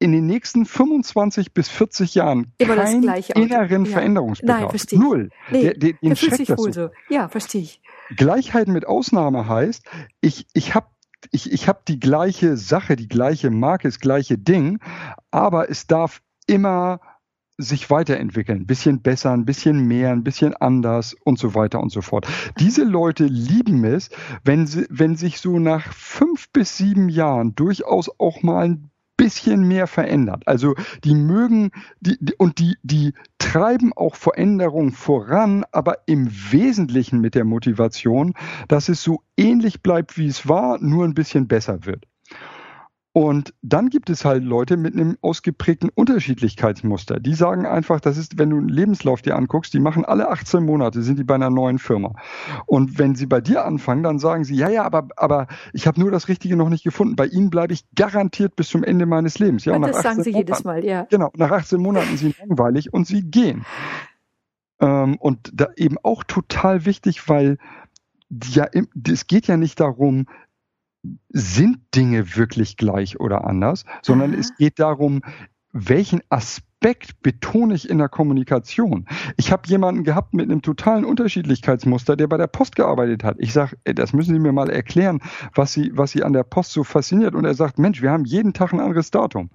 in 0.00 0.12
den 0.12 0.26
nächsten 0.26 0.64
25 0.64 1.52
bis 1.52 1.68
40 1.68 2.14
Jahren 2.14 2.52
Immer 2.58 2.76
keinen 2.76 3.02
inneren 3.04 3.84
ja. 3.84 3.92
Veränderungsbedarf. 3.92 4.60
Nein, 4.60 4.70
verstehe 4.70 4.98
ich. 4.98 5.04
Null. 5.04 5.30
Nee, 5.50 5.62
der, 5.62 5.74
der, 5.74 5.92
der 6.02 6.16
fühlt 6.16 6.36
sich 6.36 6.48
wohl 6.48 6.72
so. 6.72 6.86
so. 6.86 6.90
Ja, 7.10 7.28
verstehe 7.28 7.60
ich. 7.60 7.82
Gleichheit 8.16 8.66
mit 8.66 8.86
Ausnahme 8.86 9.46
heißt, 9.46 9.84
ich, 10.22 10.46
ich 10.54 10.74
habe 10.74 10.86
ich, 11.32 11.52
ich 11.52 11.68
hab 11.68 11.84
die 11.84 12.00
gleiche 12.00 12.56
Sache, 12.56 12.96
die 12.96 13.08
gleiche 13.08 13.50
Marke, 13.50 13.88
das 13.88 14.00
gleiche 14.00 14.38
Ding, 14.38 14.80
aber 15.30 15.68
es 15.68 15.86
darf 15.86 16.22
immer 16.46 17.00
sich 17.58 17.90
weiterentwickeln, 17.90 18.62
ein 18.62 18.66
bisschen 18.66 19.02
besser, 19.02 19.32
ein 19.32 19.44
bisschen 19.44 19.86
mehr, 19.86 20.12
ein 20.12 20.24
bisschen 20.24 20.56
anders 20.56 21.14
und 21.24 21.38
so 21.38 21.54
weiter 21.54 21.80
und 21.80 21.92
so 21.92 22.00
fort. 22.00 22.26
Diese 22.58 22.84
Leute 22.84 23.26
lieben 23.26 23.84
es, 23.84 24.08
wenn 24.44 24.66
sie, 24.66 24.86
wenn 24.88 25.16
sich 25.16 25.40
so 25.40 25.58
nach 25.58 25.92
fünf 25.92 26.50
bis 26.52 26.78
sieben 26.78 27.10
Jahren 27.10 27.54
durchaus 27.54 28.10
auch 28.18 28.42
mal 28.42 28.64
ein 28.64 28.90
bisschen 29.20 29.68
mehr 29.68 29.86
verändert. 29.86 30.42
Also 30.46 30.74
die 31.04 31.14
mögen 31.14 31.70
die, 32.00 32.16
die, 32.20 32.34
und 32.38 32.58
die, 32.58 32.76
die 32.82 33.12
treiben 33.38 33.92
auch 33.94 34.14
Veränderungen 34.14 34.92
voran, 34.92 35.64
aber 35.72 35.98
im 36.06 36.30
Wesentlichen 36.50 37.20
mit 37.20 37.34
der 37.34 37.44
Motivation, 37.44 38.32
dass 38.68 38.88
es 38.88 39.02
so 39.02 39.22
ähnlich 39.36 39.82
bleibt, 39.82 40.16
wie 40.16 40.26
es 40.26 40.48
war, 40.48 40.78
nur 40.80 41.04
ein 41.04 41.14
bisschen 41.14 41.48
besser 41.48 41.84
wird. 41.84 42.06
Und 43.12 43.54
dann 43.60 43.88
gibt 43.88 44.08
es 44.08 44.24
halt 44.24 44.44
Leute 44.44 44.76
mit 44.76 44.94
einem 44.94 45.16
ausgeprägten 45.20 45.90
Unterschiedlichkeitsmuster. 45.92 47.18
Die 47.18 47.34
sagen 47.34 47.66
einfach, 47.66 47.98
das 48.00 48.16
ist, 48.16 48.38
wenn 48.38 48.50
du 48.50 48.58
einen 48.58 48.68
Lebenslauf 48.68 49.20
dir 49.20 49.34
anguckst, 49.34 49.74
die 49.74 49.80
machen 49.80 50.04
alle 50.04 50.28
18 50.28 50.64
Monate, 50.64 51.02
sind 51.02 51.18
die 51.18 51.24
bei 51.24 51.34
einer 51.34 51.50
neuen 51.50 51.80
Firma. 51.80 52.14
Und 52.66 53.00
wenn 53.00 53.16
sie 53.16 53.26
bei 53.26 53.40
dir 53.40 53.64
anfangen, 53.64 54.04
dann 54.04 54.20
sagen 54.20 54.44
sie, 54.44 54.54
ja, 54.54 54.68
ja, 54.68 54.84
aber, 54.84 55.08
aber 55.16 55.48
ich 55.72 55.88
habe 55.88 55.98
nur 55.98 56.12
das 56.12 56.28
Richtige 56.28 56.54
noch 56.54 56.68
nicht 56.68 56.84
gefunden. 56.84 57.16
Bei 57.16 57.26
ihnen 57.26 57.50
bleibe 57.50 57.72
ich 57.72 57.84
garantiert 57.96 58.54
bis 58.54 58.68
zum 58.68 58.84
Ende 58.84 59.06
meines 59.06 59.40
Lebens. 59.40 59.64
Ja, 59.64 59.76
das 59.80 60.02
sagen 60.02 60.22
sie 60.22 60.30
Monaten, 60.30 60.48
jedes 60.48 60.64
Mal, 60.64 60.84
ja. 60.84 61.06
Genau, 61.10 61.32
nach 61.36 61.50
18 61.50 61.80
Monaten 61.80 62.16
sind 62.16 62.36
sie 62.36 62.42
langweilig 62.46 62.94
und 62.94 63.08
sie 63.08 63.22
gehen. 63.22 63.64
Ähm, 64.78 65.16
und 65.16 65.50
da 65.52 65.68
eben 65.74 65.96
auch 66.04 66.22
total 66.22 66.84
wichtig, 66.84 67.28
weil 67.28 67.58
ja, 68.44 68.68
es 69.04 69.26
geht 69.26 69.48
ja 69.48 69.56
nicht 69.56 69.80
darum, 69.80 70.26
sind 71.28 71.78
Dinge 71.94 72.36
wirklich 72.36 72.76
gleich 72.76 73.18
oder 73.20 73.44
anders, 73.44 73.84
sondern 74.02 74.32
Aha. 74.32 74.40
es 74.40 74.56
geht 74.56 74.78
darum, 74.78 75.22
welchen 75.72 76.20
Aspekt 76.30 77.22
betone 77.22 77.74
ich 77.74 77.88
in 77.88 77.98
der 77.98 78.08
Kommunikation? 78.08 79.06
Ich 79.36 79.52
habe 79.52 79.68
jemanden 79.68 80.02
gehabt 80.02 80.34
mit 80.34 80.50
einem 80.50 80.62
totalen 80.62 81.04
Unterschiedlichkeitsmuster, 81.04 82.16
der 82.16 82.26
bei 82.26 82.36
der 82.36 82.48
Post 82.48 82.74
gearbeitet 82.74 83.22
hat. 83.22 83.36
Ich 83.38 83.52
sage, 83.52 83.76
das 83.84 84.12
müssen 84.12 84.34
Sie 84.34 84.40
mir 84.40 84.52
mal 84.52 84.68
erklären, 84.68 85.20
was 85.54 85.72
Sie, 85.72 85.92
was 85.94 86.10
Sie 86.10 86.24
an 86.24 86.32
der 86.32 86.42
Post 86.42 86.72
so 86.72 86.82
fasziniert. 86.82 87.34
Und 87.34 87.44
er 87.44 87.54
sagt, 87.54 87.78
Mensch, 87.78 88.02
wir 88.02 88.10
haben 88.10 88.24
jeden 88.24 88.52
Tag 88.52 88.72
ein 88.72 88.80
anderes 88.80 89.10
Datum. 89.10 89.50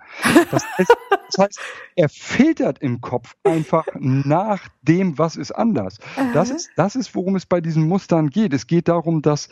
Das 0.52 0.64
heißt, 0.78 0.96
das 1.10 1.38
heißt 1.38 1.60
er 1.96 2.10
filtert 2.10 2.80
im 2.80 3.02
Kopf 3.02 3.36
einfach 3.44 3.86
nach 4.00 4.68
dem, 4.84 5.18
was 5.18 5.36
ist 5.36 5.52
anders. 5.52 5.98
Das 6.34 6.50
ist, 6.50 6.70
das 6.78 6.96
ist, 6.96 7.14
worum 7.16 7.36
es 7.36 7.46
bei 7.46 7.60
diesen 7.60 7.88
Mustern 7.88 8.30
geht. 8.30 8.54
Es 8.54 8.68
geht 8.68 8.88
darum, 8.88 9.22
dass 9.22 9.50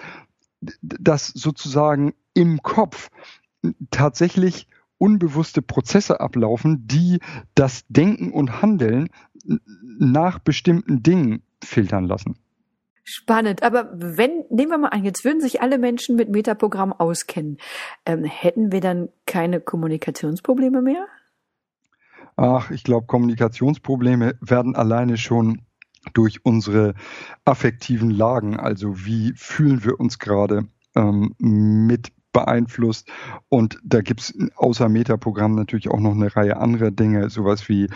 dass 0.81 1.27
sozusagen 1.27 2.13
im 2.33 2.61
Kopf 2.61 3.09
tatsächlich 3.91 4.67
unbewusste 4.97 5.61
Prozesse 5.61 6.19
ablaufen, 6.19 6.87
die 6.87 7.19
das 7.55 7.85
Denken 7.89 8.31
und 8.31 8.61
Handeln 8.61 9.09
nach 9.99 10.39
bestimmten 10.39 11.03
Dingen 11.03 11.43
filtern 11.63 12.05
lassen. 12.05 12.37
Spannend. 13.03 13.63
Aber 13.63 13.89
wenn, 13.93 14.45
nehmen 14.49 14.71
wir 14.71 14.77
mal 14.77 14.89
an, 14.89 15.03
jetzt 15.03 15.25
würden 15.25 15.41
sich 15.41 15.61
alle 15.61 15.77
Menschen 15.77 16.15
mit 16.15 16.29
Metaprogramm 16.29 16.93
auskennen, 16.93 17.57
ähm, 18.05 18.23
hätten 18.23 18.71
wir 18.71 18.79
dann 18.79 19.09
keine 19.25 19.59
Kommunikationsprobleme 19.59 20.81
mehr? 20.81 21.05
Ach, 22.37 22.71
ich 22.71 22.83
glaube, 22.83 23.05
Kommunikationsprobleme 23.05 24.35
werden 24.39 24.75
alleine 24.75 25.17
schon 25.17 25.61
durch 26.13 26.45
unsere 26.45 26.95
affektiven 27.45 28.09
Lagen, 28.09 28.59
also 28.59 29.05
wie 29.05 29.33
fühlen 29.35 29.83
wir 29.83 29.99
uns 29.99 30.19
gerade 30.19 30.67
ähm, 30.95 31.35
mit 31.37 32.11
beeinflusst. 32.33 33.09
Und 33.47 33.79
da 33.83 34.01
gibt's 34.01 34.33
außer 34.55 34.89
Metaprogramm 34.89 35.55
natürlich 35.55 35.89
auch 35.89 35.99
noch 35.99 36.13
eine 36.13 36.35
Reihe 36.35 36.57
anderer 36.57 36.91
Dinge, 36.91 37.29
sowas 37.29 37.69
wie 37.69 37.87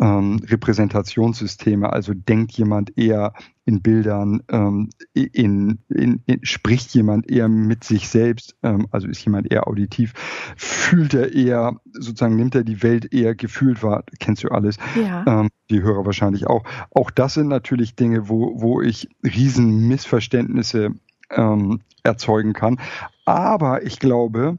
ähm, 0.00 0.40
Repräsentationssysteme. 0.46 1.92
Also 1.92 2.14
denkt 2.14 2.52
jemand 2.52 2.96
eher 2.96 3.32
in 3.68 3.82
Bildern, 3.82 4.42
ähm, 4.48 4.88
in, 5.12 5.78
in, 5.90 6.22
in, 6.24 6.40
spricht 6.42 6.94
jemand 6.94 7.30
eher 7.30 7.48
mit 7.48 7.84
sich 7.84 8.08
selbst, 8.08 8.56
ähm, 8.62 8.86
also 8.92 9.08
ist 9.08 9.22
jemand 9.22 9.52
eher 9.52 9.68
auditiv, 9.68 10.14
fühlt 10.56 11.12
er 11.12 11.34
eher, 11.34 11.76
sozusagen 11.92 12.36
nimmt 12.36 12.54
er 12.54 12.64
die 12.64 12.82
Welt 12.82 13.12
eher 13.12 13.34
gefühlt 13.34 13.82
wahr, 13.82 14.04
kennst 14.20 14.42
du 14.44 14.48
alles, 14.48 14.78
ja. 14.96 15.22
ähm, 15.26 15.50
die 15.68 15.82
Hörer 15.82 16.06
wahrscheinlich 16.06 16.46
auch. 16.46 16.64
Auch 16.94 17.10
das 17.10 17.34
sind 17.34 17.48
natürlich 17.48 17.94
Dinge, 17.94 18.30
wo, 18.30 18.58
wo 18.58 18.80
ich 18.80 19.08
riesen 19.22 19.86
Missverständnisse 19.86 20.94
ähm, 21.30 21.80
erzeugen 22.02 22.52
kann. 22.52 22.80
Aber 23.24 23.82
ich 23.84 23.98
glaube, 23.98 24.56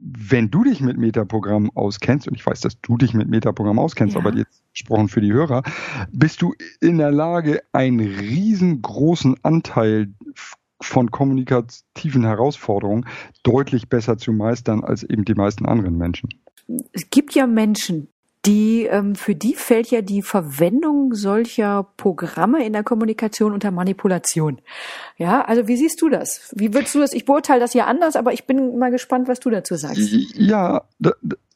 wenn 0.00 0.50
du 0.50 0.64
dich 0.64 0.80
mit 0.80 0.96
Metaprogramm 0.96 1.70
auskennst, 1.74 2.28
und 2.28 2.34
ich 2.34 2.46
weiß, 2.46 2.60
dass 2.60 2.80
du 2.80 2.96
dich 2.96 3.14
mit 3.14 3.28
Metaprogramm 3.28 3.78
auskennst, 3.78 4.14
ja. 4.14 4.20
aber 4.20 4.34
jetzt 4.34 4.62
gesprochen 4.72 5.08
für 5.08 5.20
die 5.20 5.32
Hörer, 5.32 5.62
bist 6.10 6.40
du 6.42 6.54
in 6.80 6.98
der 6.98 7.10
Lage, 7.10 7.62
einen 7.72 8.00
riesengroßen 8.00 9.36
Anteil 9.42 10.14
von 10.80 11.10
kommunikativen 11.10 12.24
Herausforderungen 12.24 13.06
deutlich 13.42 13.88
besser 13.88 14.16
zu 14.16 14.32
meistern 14.32 14.84
als 14.84 15.02
eben 15.02 15.24
die 15.24 15.34
meisten 15.34 15.66
anderen 15.66 15.98
Menschen. 15.98 16.28
Es 16.92 17.10
gibt 17.10 17.34
ja 17.34 17.46
Menschen, 17.46 18.08
die, 18.46 18.84
ähm, 18.84 19.14
für 19.14 19.34
die 19.34 19.54
fällt 19.54 19.90
ja 19.90 20.00
die 20.00 20.22
Verwendung 20.22 21.14
solcher 21.14 21.88
Programme 21.96 22.64
in 22.64 22.72
der 22.72 22.84
Kommunikation 22.84 23.52
unter 23.52 23.70
Manipulation. 23.70 24.60
Ja, 25.16 25.42
also 25.42 25.66
wie 25.66 25.76
siehst 25.76 26.00
du 26.00 26.08
das? 26.08 26.52
Wie 26.54 26.72
würdest 26.72 26.94
du 26.94 27.00
das? 27.00 27.12
Ich 27.12 27.24
beurteile 27.24 27.60
das 27.60 27.74
ja 27.74 27.86
anders, 27.86 28.16
aber 28.16 28.32
ich 28.32 28.46
bin 28.46 28.78
mal 28.78 28.90
gespannt, 28.90 29.28
was 29.28 29.40
du 29.40 29.50
dazu 29.50 29.74
sagst. 29.74 29.98
Ja, 30.34 30.82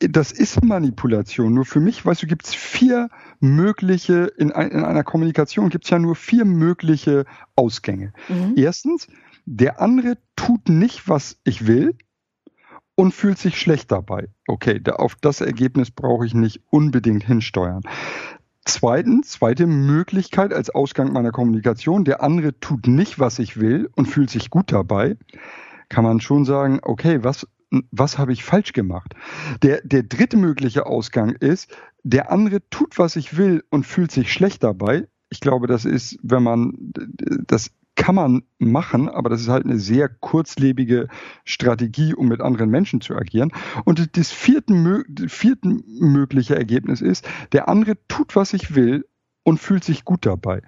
das 0.00 0.32
ist 0.32 0.64
Manipulation. 0.64 1.54
Nur 1.54 1.64
für 1.64 1.80
mich, 1.80 2.04
weißt 2.04 2.22
du, 2.22 2.26
gibt 2.26 2.46
es 2.46 2.54
vier 2.54 3.08
mögliche, 3.38 4.32
in, 4.36 4.50
in 4.50 4.84
einer 4.84 5.04
Kommunikation 5.04 5.68
gibt 5.68 5.84
es 5.84 5.90
ja 5.90 5.98
nur 5.98 6.16
vier 6.16 6.44
mögliche 6.44 7.26
Ausgänge. 7.54 8.12
Mhm. 8.28 8.54
Erstens, 8.56 9.06
der 9.44 9.80
andere 9.80 10.18
tut 10.36 10.68
nicht, 10.68 11.08
was 11.08 11.38
ich 11.44 11.66
will 11.66 11.94
und 13.02 13.12
fühlt 13.12 13.36
sich 13.36 13.58
schlecht 13.58 13.90
dabei. 13.90 14.28
Okay, 14.46 14.78
da, 14.80 14.92
auf 14.92 15.16
das 15.20 15.40
Ergebnis 15.40 15.90
brauche 15.90 16.24
ich 16.24 16.34
nicht 16.34 16.60
unbedingt 16.70 17.24
hinsteuern. 17.24 17.82
Zweitens, 18.64 19.30
zweite 19.30 19.66
Möglichkeit 19.66 20.52
als 20.52 20.70
Ausgang 20.70 21.12
meiner 21.12 21.32
Kommunikation, 21.32 22.04
der 22.04 22.22
andere 22.22 22.60
tut 22.60 22.86
nicht, 22.86 23.18
was 23.18 23.40
ich 23.40 23.58
will 23.58 23.90
und 23.96 24.06
fühlt 24.06 24.30
sich 24.30 24.50
gut 24.50 24.70
dabei, 24.70 25.16
kann 25.88 26.04
man 26.04 26.20
schon 26.20 26.44
sagen, 26.44 26.78
okay, 26.80 27.24
was, 27.24 27.48
was 27.90 28.18
habe 28.18 28.32
ich 28.32 28.44
falsch 28.44 28.72
gemacht? 28.72 29.16
Der, 29.62 29.80
der 29.82 30.04
dritte 30.04 30.36
mögliche 30.36 30.86
Ausgang 30.86 31.30
ist, 31.30 31.76
der 32.04 32.30
andere 32.30 32.60
tut, 32.70 33.00
was 33.00 33.16
ich 33.16 33.36
will 33.36 33.64
und 33.70 33.84
fühlt 33.84 34.12
sich 34.12 34.32
schlecht 34.32 34.62
dabei. 34.62 35.08
Ich 35.28 35.40
glaube, 35.40 35.66
das 35.66 35.84
ist, 35.86 36.20
wenn 36.22 36.44
man 36.44 36.72
das 37.48 37.72
kann 38.02 38.16
man 38.16 38.42
machen, 38.58 39.08
aber 39.08 39.30
das 39.30 39.42
ist 39.42 39.48
halt 39.48 39.64
eine 39.64 39.78
sehr 39.78 40.08
kurzlebige 40.08 41.06
Strategie, 41.44 42.14
um 42.14 42.26
mit 42.26 42.40
anderen 42.40 42.68
Menschen 42.68 43.00
zu 43.00 43.14
agieren. 43.14 43.52
Und 43.84 44.16
das 44.16 44.32
vierte, 44.32 45.04
vierten 45.28 45.84
mögliche 46.00 46.56
Ergebnis 46.56 47.00
ist, 47.00 47.28
der 47.52 47.68
andere 47.68 47.96
tut, 48.08 48.34
was 48.34 48.54
ich 48.54 48.74
will 48.74 49.06
und 49.44 49.60
fühlt 49.60 49.84
sich 49.84 50.04
gut 50.04 50.26
dabei. 50.26 50.62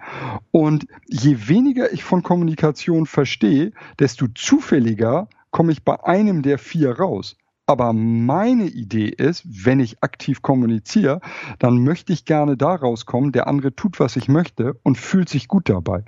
Und 0.51 0.87
je 1.07 1.49
weniger 1.49 1.91
ich 1.91 2.05
von 2.05 2.23
Kommunikation 2.23 3.05
verstehe, 3.05 3.73
desto 3.99 4.27
zufälliger 4.29 5.27
komme 5.51 5.73
ich 5.73 5.83
bei 5.83 6.01
einem 6.05 6.41
der 6.41 6.57
vier 6.57 6.97
raus. 6.97 7.35
Aber 7.65 7.91
meine 7.91 8.67
Idee 8.67 9.09
ist, 9.09 9.43
wenn 9.65 9.81
ich 9.81 10.01
aktiv 10.01 10.41
kommuniziere, 10.41 11.19
dann 11.59 11.83
möchte 11.83 12.13
ich 12.13 12.23
gerne 12.23 12.55
da 12.55 12.75
rauskommen, 12.75 13.33
der 13.33 13.47
andere 13.47 13.75
tut, 13.75 13.99
was 13.99 14.15
ich 14.15 14.29
möchte 14.29 14.79
und 14.83 14.97
fühlt 14.97 15.27
sich 15.27 15.49
gut 15.49 15.67
dabei. 15.67 16.05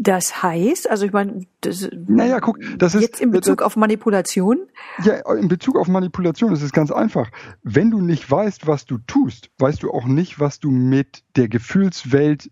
Das 0.00 0.44
heißt, 0.44 0.88
also 0.88 1.06
ich 1.06 1.12
meine, 1.12 1.44
das, 1.60 1.90
naja, 2.06 2.38
guck, 2.38 2.58
das 2.78 2.94
ist 2.94 3.02
jetzt 3.02 3.20
in 3.20 3.32
Bezug 3.32 3.58
das, 3.58 3.66
auf 3.66 3.76
Manipulation. 3.76 4.68
Ja, 5.02 5.14
in 5.34 5.48
Bezug 5.48 5.76
auf 5.76 5.88
Manipulation 5.88 6.52
ist 6.52 6.62
es 6.62 6.70
ganz 6.70 6.92
einfach. 6.92 7.28
Wenn 7.64 7.90
du 7.90 8.00
nicht 8.00 8.30
weißt, 8.30 8.68
was 8.68 8.86
du 8.86 8.98
tust, 8.98 9.50
weißt 9.58 9.82
du 9.82 9.90
auch 9.90 10.06
nicht, 10.06 10.38
was 10.38 10.60
du 10.60 10.70
mit 10.70 11.24
der 11.34 11.48
Gefühlswelt 11.48 12.48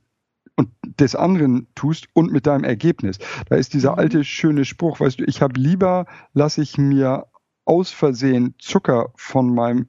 und 0.57 0.71
des 0.83 1.15
anderen 1.15 1.69
tust 1.77 2.09
und 2.15 2.33
mit 2.33 2.49
deinem 2.49 2.65
Ergebnis. 2.65 3.19
Da 3.49 3.55
ist 3.55 3.75
dieser 3.75 3.93
mhm. 3.93 3.99
alte 3.99 4.25
schöne 4.25 4.65
Spruch, 4.65 4.99
weißt 4.99 5.21
du, 5.21 5.25
ich 5.25 5.41
habe 5.41 5.61
lieber 5.61 6.07
lasse 6.33 6.63
ich 6.63 6.79
mir 6.79 7.29
aus 7.65 7.93
Versehen 7.93 8.57
Zucker 8.59 9.13
von 9.15 9.55
meinem 9.55 9.87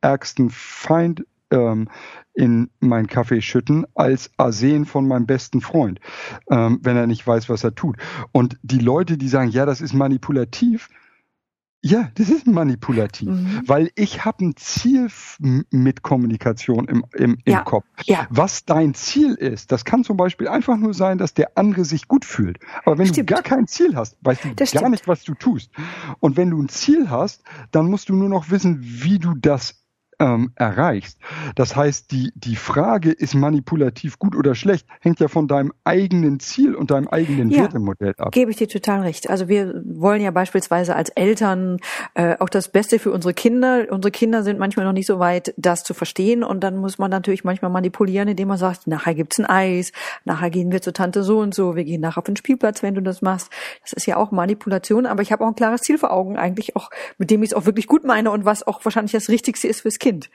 ärgsten 0.00 0.48
Feind 0.50 1.24
ähm, 1.50 1.88
in 2.34 2.70
meinen 2.80 3.06
Kaffee 3.06 3.42
schütten 3.42 3.86
als 3.94 4.30
Arsen 4.36 4.86
von 4.86 5.06
meinem 5.06 5.26
besten 5.26 5.60
Freund, 5.60 6.00
ähm, 6.50 6.78
wenn 6.82 6.96
er 6.96 7.06
nicht 7.06 7.26
weiß, 7.26 7.48
was 7.48 7.64
er 7.64 7.74
tut. 7.74 7.96
Und 8.32 8.58
die 8.62 8.78
Leute, 8.78 9.18
die 9.18 9.28
sagen, 9.28 9.50
ja, 9.50 9.66
das 9.66 9.80
ist 9.80 9.92
manipulativ, 9.92 10.88
ja, 11.82 12.10
das 12.14 12.28
ist 12.28 12.46
manipulativ, 12.46 13.30
mhm. 13.30 13.62
weil 13.64 13.90
ich 13.94 14.26
habe 14.26 14.44
ein 14.44 14.56
Ziel 14.56 15.08
mit 15.70 16.02
Kommunikation 16.02 16.86
im, 16.86 17.04
im, 17.14 17.38
im 17.42 17.52
ja. 17.52 17.62
Kopf. 17.62 17.86
Ja. 18.04 18.26
Was 18.28 18.66
dein 18.66 18.92
Ziel 18.92 19.32
ist, 19.32 19.72
das 19.72 19.86
kann 19.86 20.04
zum 20.04 20.18
Beispiel 20.18 20.46
einfach 20.48 20.76
nur 20.76 20.92
sein, 20.92 21.16
dass 21.16 21.32
der 21.32 21.56
andere 21.56 21.86
sich 21.86 22.06
gut 22.06 22.26
fühlt. 22.26 22.58
Aber 22.84 22.98
wenn 22.98 23.06
stimmt. 23.06 23.30
du 23.30 23.34
gar 23.34 23.42
kein 23.42 23.66
Ziel 23.66 23.96
hast, 23.96 24.18
weißt 24.20 24.44
du 24.44 24.48
das 24.54 24.72
gar 24.72 24.80
stimmt. 24.80 24.90
nicht, 24.90 25.08
was 25.08 25.24
du 25.24 25.34
tust. 25.34 25.70
Und 26.18 26.36
wenn 26.36 26.50
du 26.50 26.60
ein 26.60 26.68
Ziel 26.68 27.08
hast, 27.08 27.44
dann 27.70 27.88
musst 27.88 28.10
du 28.10 28.14
nur 28.14 28.28
noch 28.28 28.50
wissen, 28.50 28.80
wie 28.82 29.18
du 29.18 29.34
das 29.34 29.79
ähm, 30.20 30.52
erreichst. 30.54 31.18
Das 31.56 31.74
heißt, 31.74 32.12
die, 32.12 32.30
die 32.34 32.56
Frage, 32.56 33.10
ist 33.10 33.34
manipulativ 33.34 34.18
gut 34.18 34.36
oder 34.36 34.54
schlecht, 34.54 34.86
hängt 35.00 35.18
ja 35.18 35.28
von 35.28 35.48
deinem 35.48 35.72
eigenen 35.82 36.38
Ziel 36.38 36.74
und 36.74 36.90
deinem 36.90 37.08
eigenen 37.08 37.50
ja, 37.50 37.62
Wertemodell 37.62 38.14
ab. 38.18 38.30
Gebe 38.32 38.50
ich 38.50 38.58
dir 38.58 38.68
total 38.68 39.00
recht. 39.00 39.28
Also 39.28 39.48
wir 39.48 39.82
wollen 39.84 40.20
ja 40.20 40.30
beispielsweise 40.30 40.94
als 40.94 41.08
Eltern 41.10 41.78
äh, 42.14 42.36
auch 42.38 42.50
das 42.50 42.68
Beste 42.68 42.98
für 42.98 43.10
unsere 43.10 43.34
Kinder. 43.34 43.86
Unsere 43.90 44.12
Kinder 44.12 44.42
sind 44.42 44.58
manchmal 44.58 44.84
noch 44.84 44.92
nicht 44.92 45.06
so 45.06 45.18
weit, 45.18 45.54
das 45.56 45.82
zu 45.82 45.94
verstehen. 45.94 46.44
Und 46.44 46.60
dann 46.60 46.76
muss 46.76 46.98
man 46.98 47.10
natürlich 47.10 47.42
manchmal 47.42 47.70
manipulieren, 47.70 48.28
indem 48.28 48.48
man 48.48 48.58
sagt, 48.58 48.86
nachher 48.86 49.14
gibt's 49.14 49.38
ein 49.38 49.46
Eis, 49.46 49.92
nachher 50.24 50.50
gehen 50.50 50.70
wir 50.70 50.82
zur 50.82 50.92
Tante 50.92 51.22
so 51.22 51.38
und 51.40 51.54
so, 51.54 51.74
wir 51.74 51.84
gehen 51.84 52.00
nachher 52.00 52.18
auf 52.18 52.24
den 52.24 52.36
Spielplatz, 52.36 52.82
wenn 52.82 52.94
du 52.94 53.00
das 53.00 53.22
machst. 53.22 53.50
Das 53.82 53.94
ist 53.94 54.06
ja 54.06 54.16
auch 54.16 54.30
Manipulation, 54.30 55.06
aber 55.06 55.22
ich 55.22 55.32
habe 55.32 55.44
auch 55.44 55.48
ein 55.48 55.54
klares 55.54 55.80
Ziel 55.80 55.96
vor 55.96 56.12
Augen, 56.12 56.36
eigentlich 56.36 56.76
auch, 56.76 56.90
mit 57.16 57.30
dem 57.30 57.42
ich 57.42 57.50
es 57.50 57.54
auch 57.54 57.64
wirklich 57.64 57.86
gut 57.86 58.04
meine 58.04 58.30
und 58.30 58.44
was 58.44 58.66
auch 58.66 58.84
wahrscheinlich 58.84 59.12
das 59.12 59.28
Richtigste 59.28 59.66
ist 59.68 59.80
fürs 59.80 59.98
Kind. 59.98 60.09
Kind. 60.10 60.30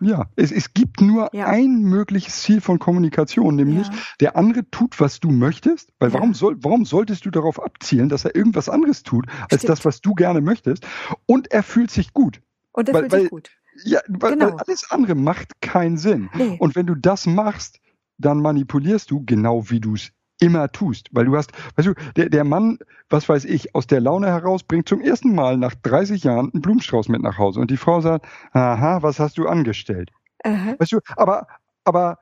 Ja, 0.00 0.26
es, 0.36 0.52
es 0.52 0.74
gibt 0.74 1.00
nur 1.00 1.28
ja. 1.32 1.46
ein 1.46 1.82
mögliches 1.82 2.42
Ziel 2.42 2.60
von 2.60 2.78
Kommunikation, 2.78 3.56
nämlich 3.56 3.88
ja. 3.88 3.94
der 4.20 4.36
andere 4.36 4.68
tut, 4.70 5.00
was 5.00 5.18
du 5.18 5.30
möchtest. 5.30 5.92
Weil 5.98 6.10
ja. 6.10 6.14
warum, 6.14 6.34
soll, 6.34 6.56
warum 6.60 6.84
solltest 6.84 7.26
du 7.26 7.30
darauf 7.30 7.60
abzielen, 7.60 8.08
dass 8.08 8.24
er 8.24 8.34
irgendwas 8.34 8.68
anderes 8.68 9.02
tut, 9.02 9.26
als 9.50 9.62
Stimmt. 9.62 9.68
das, 9.70 9.84
was 9.84 10.00
du 10.00 10.14
gerne 10.14 10.40
möchtest? 10.40 10.86
Und 11.26 11.50
er 11.50 11.62
fühlt 11.62 11.90
sich 11.90 12.12
gut. 12.12 12.40
Und 12.72 12.88
er 12.88 12.94
weil, 12.94 13.02
fühlt 13.02 13.12
weil, 13.12 13.20
sich 13.22 13.30
gut. 13.30 13.50
Ja, 13.84 14.00
weil, 14.08 14.32
genau. 14.32 14.46
weil 14.46 14.58
alles 14.66 14.90
andere 14.90 15.14
macht 15.14 15.60
keinen 15.60 15.98
Sinn. 15.98 16.30
Nee. 16.34 16.56
Und 16.60 16.76
wenn 16.76 16.86
du 16.86 16.94
das 16.94 17.26
machst, 17.26 17.80
dann 18.18 18.40
manipulierst 18.40 19.10
du 19.10 19.24
genau 19.24 19.70
wie 19.70 19.80
du 19.80 19.94
es 19.94 20.10
immer 20.40 20.70
tust. 20.70 21.08
Weil 21.12 21.26
du 21.26 21.36
hast, 21.36 21.52
weißt 21.76 21.88
du, 21.88 21.94
der, 22.16 22.28
der 22.28 22.44
Mann, 22.44 22.78
was 23.08 23.28
weiß 23.28 23.44
ich, 23.44 23.74
aus 23.74 23.86
der 23.86 24.00
Laune 24.00 24.28
heraus 24.28 24.62
bringt 24.62 24.88
zum 24.88 25.00
ersten 25.00 25.34
Mal 25.34 25.56
nach 25.56 25.74
30 25.74 26.24
Jahren 26.24 26.50
einen 26.52 26.62
Blumenstrauß 26.62 27.08
mit 27.08 27.22
nach 27.22 27.38
Hause 27.38 27.60
und 27.60 27.70
die 27.70 27.76
Frau 27.76 28.00
sagt, 28.00 28.26
aha, 28.52 29.02
was 29.02 29.18
hast 29.18 29.38
du 29.38 29.48
angestellt? 29.48 30.10
Aha. 30.44 30.74
Weißt 30.78 30.92
du, 30.92 31.00
aber, 31.16 31.46
aber 31.84 32.18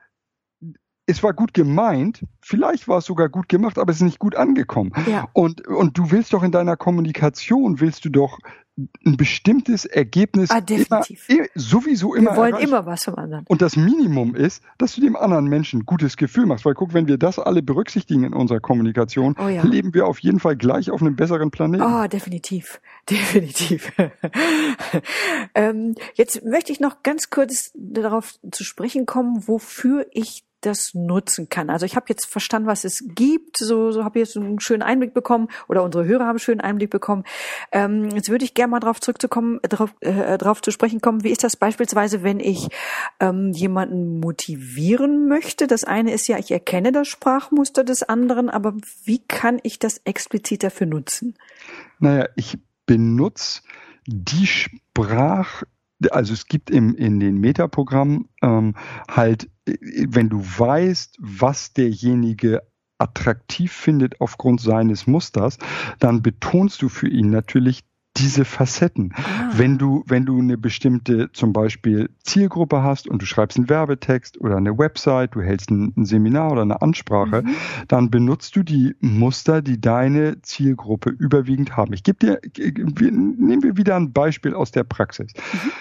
es 1.05 1.23
war 1.23 1.33
gut 1.33 1.53
gemeint, 1.53 2.25
vielleicht 2.41 2.87
war 2.87 2.97
es 2.97 3.05
sogar 3.05 3.29
gut 3.29 3.47
gemacht, 3.47 3.77
aber 3.79 3.91
es 3.91 3.97
ist 3.97 4.03
nicht 4.03 4.19
gut 4.19 4.35
angekommen. 4.35 4.91
Ja. 5.07 5.27
Und, 5.33 5.65
und 5.67 5.97
du 5.97 6.11
willst 6.11 6.33
doch 6.33 6.43
in 6.43 6.51
deiner 6.51 6.75
Kommunikation, 6.75 7.79
willst 7.79 8.03
du 8.03 8.09
doch 8.09 8.39
ein 8.77 9.17
bestimmtes 9.17 9.85
Ergebnis 9.85 10.51
ah, 10.51 10.61
definitiv. 10.61 11.27
Immer, 11.29 11.45
sowieso 11.55 12.13
immer 12.13 12.31
Wir 12.31 12.37
wollen 12.37 12.53
erreichen. 12.53 12.69
immer 12.69 12.85
was 12.85 13.05
vom 13.05 13.15
anderen. 13.15 13.43
Und 13.47 13.61
das 13.63 13.75
Minimum 13.75 14.35
ist, 14.35 14.63
dass 14.77 14.93
du 14.93 15.01
dem 15.01 15.15
anderen 15.15 15.47
Menschen 15.47 15.79
ein 15.79 15.85
gutes 15.85 16.15
Gefühl 16.15 16.45
machst. 16.45 16.63
Weil 16.63 16.75
guck, 16.75 16.93
wenn 16.93 17.07
wir 17.07 17.17
das 17.17 17.39
alle 17.39 17.63
berücksichtigen 17.63 18.23
in 18.23 18.33
unserer 18.33 18.59
Kommunikation, 18.59 19.35
oh 19.39 19.47
ja. 19.47 19.63
leben 19.63 19.93
wir 19.95 20.05
auf 20.05 20.19
jeden 20.19 20.39
Fall 20.39 20.55
gleich 20.55 20.91
auf 20.91 21.01
einem 21.01 21.15
besseren 21.15 21.49
Planeten. 21.49 21.83
Oh, 21.83 22.07
definitiv. 22.07 22.79
Definitiv. 23.09 23.93
ähm, 25.55 25.95
jetzt 26.15 26.43
möchte 26.43 26.73
ich 26.73 26.81
noch 26.81 27.03
ganz 27.03 27.29
kurz 27.29 27.71
darauf 27.73 28.37
zu 28.51 28.65
sprechen 28.65 29.05
kommen, 29.05 29.47
wofür 29.47 30.05
ich 30.11 30.43
das 30.67 30.93
nutzen 30.93 31.49
kann. 31.49 31.69
Also 31.69 31.85
ich 31.85 31.95
habe 31.95 32.05
jetzt 32.09 32.25
verstanden, 32.25 32.67
was 32.67 32.83
es 32.83 33.03
gibt, 33.07 33.57
so, 33.57 33.91
so 33.91 34.03
habe 34.03 34.19
ich 34.19 34.27
jetzt 34.27 34.37
einen 34.37 34.59
schönen 34.59 34.83
Einblick 34.83 35.13
bekommen 35.13 35.47
oder 35.67 35.83
unsere 35.83 36.05
Hörer 36.05 36.23
haben 36.23 36.31
einen 36.31 36.39
schönen 36.39 36.61
Einblick 36.61 36.89
bekommen. 36.89 37.23
Ähm, 37.71 38.09
jetzt 38.09 38.29
würde 38.29 38.45
ich 38.45 38.53
gerne 38.53 38.71
mal 38.71 38.79
darauf 38.79 38.99
zurückzukommen, 38.99 39.59
darauf, 39.63 39.93
äh, 40.01 40.37
darauf 40.37 40.61
zu 40.61 40.71
sprechen 40.71 41.01
kommen. 41.01 41.23
Wie 41.23 41.31
ist 41.31 41.43
das 41.43 41.55
beispielsweise, 41.55 42.23
wenn 42.23 42.39
ich 42.39 42.67
ähm, 43.19 43.51
jemanden 43.53 44.19
motivieren 44.19 45.27
möchte? 45.27 45.67
Das 45.67 45.83
eine 45.83 46.13
ist 46.13 46.27
ja, 46.27 46.37
ich 46.37 46.51
erkenne 46.51 46.91
das 46.91 47.07
Sprachmuster 47.07 47.83
des 47.83 48.03
anderen, 48.03 48.49
aber 48.49 48.75
wie 49.03 49.19
kann 49.27 49.59
ich 49.63 49.79
das 49.79 50.01
explizit 50.05 50.63
dafür 50.63 50.87
nutzen? 50.87 51.35
Naja, 51.99 52.27
ich 52.35 52.57
benutze 52.85 53.61
die 54.05 54.47
Sprach 54.47 55.63
also 56.11 56.33
es 56.33 56.45
gibt 56.45 56.69
im, 56.69 56.95
in 56.95 57.19
den 57.19 57.39
Metaprogrammen 57.39 58.29
ähm, 58.41 58.75
halt, 59.09 59.49
wenn 59.65 60.29
du 60.29 60.39
weißt, 60.39 61.17
was 61.19 61.73
derjenige 61.73 62.61
attraktiv 62.99 63.71
findet 63.71 64.21
aufgrund 64.21 64.61
seines 64.61 65.07
Musters, 65.07 65.57
dann 65.99 66.21
betonst 66.21 66.81
du 66.81 66.89
für 66.89 67.07
ihn 67.07 67.29
natürlich 67.29 67.83
diese 68.17 68.45
Facetten. 68.45 69.13
Ah. 69.13 69.51
Wenn 69.53 69.77
du, 69.77 70.03
wenn 70.07 70.25
du 70.25 70.39
eine 70.39 70.57
bestimmte 70.57 71.31
zum 71.33 71.53
Beispiel 71.53 72.09
Zielgruppe 72.23 72.81
hast 72.81 73.07
und 73.07 73.21
du 73.21 73.25
schreibst 73.25 73.57
einen 73.57 73.69
Werbetext 73.69 74.41
oder 74.41 74.57
eine 74.57 74.77
Website, 74.77 75.35
du 75.35 75.41
hältst 75.41 75.69
ein, 75.69 75.93
ein 75.95 76.05
Seminar 76.05 76.51
oder 76.51 76.63
eine 76.63 76.81
Ansprache, 76.81 77.43
mhm. 77.43 77.55
dann 77.87 78.09
benutzt 78.09 78.55
du 78.55 78.63
die 78.63 78.95
Muster, 78.99 79.61
die 79.61 79.79
deine 79.79 80.41
Zielgruppe 80.41 81.11
überwiegend 81.11 81.77
haben. 81.77 81.93
Ich 81.93 82.03
gebe 82.03 82.17
dir, 82.17 82.41
nehmen 82.57 83.63
wir 83.63 83.77
wieder 83.77 83.95
ein 83.95 84.13
Beispiel 84.13 84.53
aus 84.53 84.71
der 84.71 84.83
Praxis. 84.83 85.33
Mhm. 85.35 85.71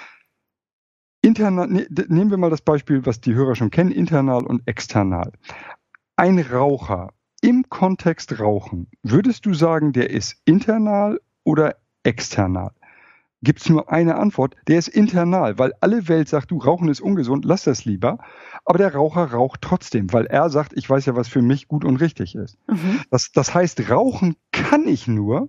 Internal, 1.27 1.67
ne, 1.67 1.87
nehmen 2.07 2.31
wir 2.31 2.37
mal 2.37 2.51
das 2.51 2.63
Beispiel, 2.63 3.05
was 3.05 3.21
die 3.21 3.35
Hörer 3.35 3.57
schon 3.57 3.71
kennen, 3.71 3.91
internal 3.91 4.47
und 4.47 4.63
external. 4.67 5.33
Ein 6.15 6.39
Raucher 6.39 7.15
im 7.43 7.69
Kontext 7.69 8.39
Rauchen, 8.39 8.87
würdest 9.03 9.45
du 9.45 9.53
sagen, 9.53 9.93
der 9.93 10.11
ist 10.11 10.37
internal 10.45 11.21
oder 11.43 11.75
external? 12.05 12.71
Gibt 13.43 13.61
es 13.61 13.69
nur 13.69 13.91
eine 13.91 14.15
Antwort, 14.15 14.55
der 14.69 14.79
ist 14.79 14.87
internal, 14.87 15.59
weil 15.59 15.73
alle 15.81 16.07
Welt 16.07 16.29
sagt, 16.29 16.53
du, 16.53 16.59
Rauchen 16.59 16.89
ist 16.89 17.01
ungesund, 17.01 17.45
lass 17.45 17.65
das 17.65 17.85
lieber. 17.85 18.19
Aber 18.65 18.79
der 18.79 18.95
Raucher 18.95 19.33
raucht 19.33 19.63
trotzdem, 19.63 20.13
weil 20.13 20.27
er 20.27 20.49
sagt, 20.49 20.75
ich 20.77 20.89
weiß 20.89 21.07
ja, 21.07 21.17
was 21.17 21.27
für 21.27 21.43
mich 21.43 21.67
gut 21.67 21.85
und 21.85 21.97
richtig 21.97 22.37
ist. 22.37 22.57
Mhm. 22.69 23.01
Das, 23.11 23.33
das 23.33 23.53
heißt, 23.53 23.91
rauchen 23.91 24.37
kann 24.53 24.87
ich 24.87 25.09
nur, 25.09 25.49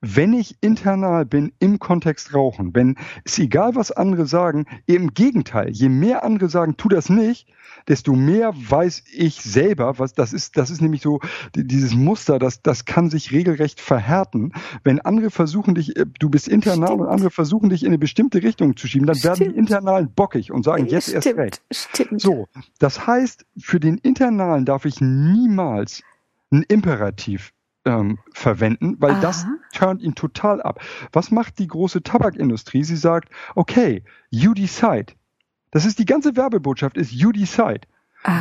wenn 0.00 0.32
ich 0.32 0.56
internal 0.60 1.26
bin 1.26 1.52
im 1.58 1.78
Kontext 1.78 2.34
Rauchen, 2.34 2.74
wenn 2.74 2.96
es 3.24 3.38
egal, 3.38 3.74
was 3.74 3.92
andere 3.92 4.26
sagen, 4.26 4.66
im 4.86 5.12
Gegenteil, 5.12 5.70
je 5.70 5.88
mehr 5.88 6.24
andere 6.24 6.48
sagen, 6.48 6.76
tu 6.76 6.88
das 6.88 7.10
nicht, 7.10 7.48
desto 7.86 8.14
mehr 8.14 8.52
weiß 8.54 9.04
ich 9.12 9.42
selber, 9.42 9.98
was 9.98 10.14
das 10.14 10.32
ist, 10.32 10.56
das 10.56 10.70
ist 10.70 10.80
nämlich 10.80 11.02
so 11.02 11.20
dieses 11.54 11.94
Muster, 11.94 12.38
das, 12.38 12.62
das 12.62 12.84
kann 12.84 13.10
sich 13.10 13.32
regelrecht 13.32 13.80
verhärten. 13.80 14.52
Wenn 14.84 15.00
andere 15.00 15.30
versuchen 15.30 15.74
dich, 15.74 15.96
äh, 15.96 16.06
du 16.18 16.30
bist 16.30 16.48
internal 16.48 16.88
Stimmt. 16.88 17.02
und 17.02 17.08
andere 17.08 17.30
versuchen 17.30 17.68
dich 17.70 17.82
in 17.82 17.88
eine 17.88 17.98
bestimmte 17.98 18.42
Richtung 18.42 18.76
zu 18.76 18.86
schieben, 18.86 19.06
dann 19.06 19.16
Stimmt. 19.16 19.40
werden 19.40 19.52
die 19.52 19.58
Internalen 19.58 20.12
bockig 20.14 20.50
und 20.50 20.64
sagen, 20.64 20.86
jetzt 20.86 21.08
Stimmt. 21.08 21.26
erst 21.26 21.38
recht. 21.38 21.62
Stimmt. 21.70 22.20
So. 22.20 22.48
Das 22.78 23.06
heißt, 23.06 23.44
für 23.58 23.80
den 23.80 23.98
Internalen 23.98 24.64
darf 24.64 24.84
ich 24.84 25.00
niemals 25.00 26.02
ein 26.50 26.64
Imperativ 26.68 27.52
ähm, 27.84 28.18
verwenden, 28.32 28.96
weil 28.98 29.12
Aha. 29.12 29.20
das 29.20 29.46
turnt 29.72 30.02
ihn 30.02 30.14
total 30.14 30.62
ab. 30.62 30.80
Was 31.12 31.30
macht 31.30 31.58
die 31.58 31.66
große 31.66 32.02
Tabakindustrie? 32.02 32.84
Sie 32.84 32.96
sagt, 32.96 33.30
okay, 33.54 34.04
you 34.30 34.54
decide. 34.54 35.14
Das 35.70 35.84
ist 35.84 35.98
die 35.98 36.04
ganze 36.04 36.36
Werbebotschaft, 36.36 36.96
ist 36.96 37.12
you 37.12 37.32
decide. 37.32 37.82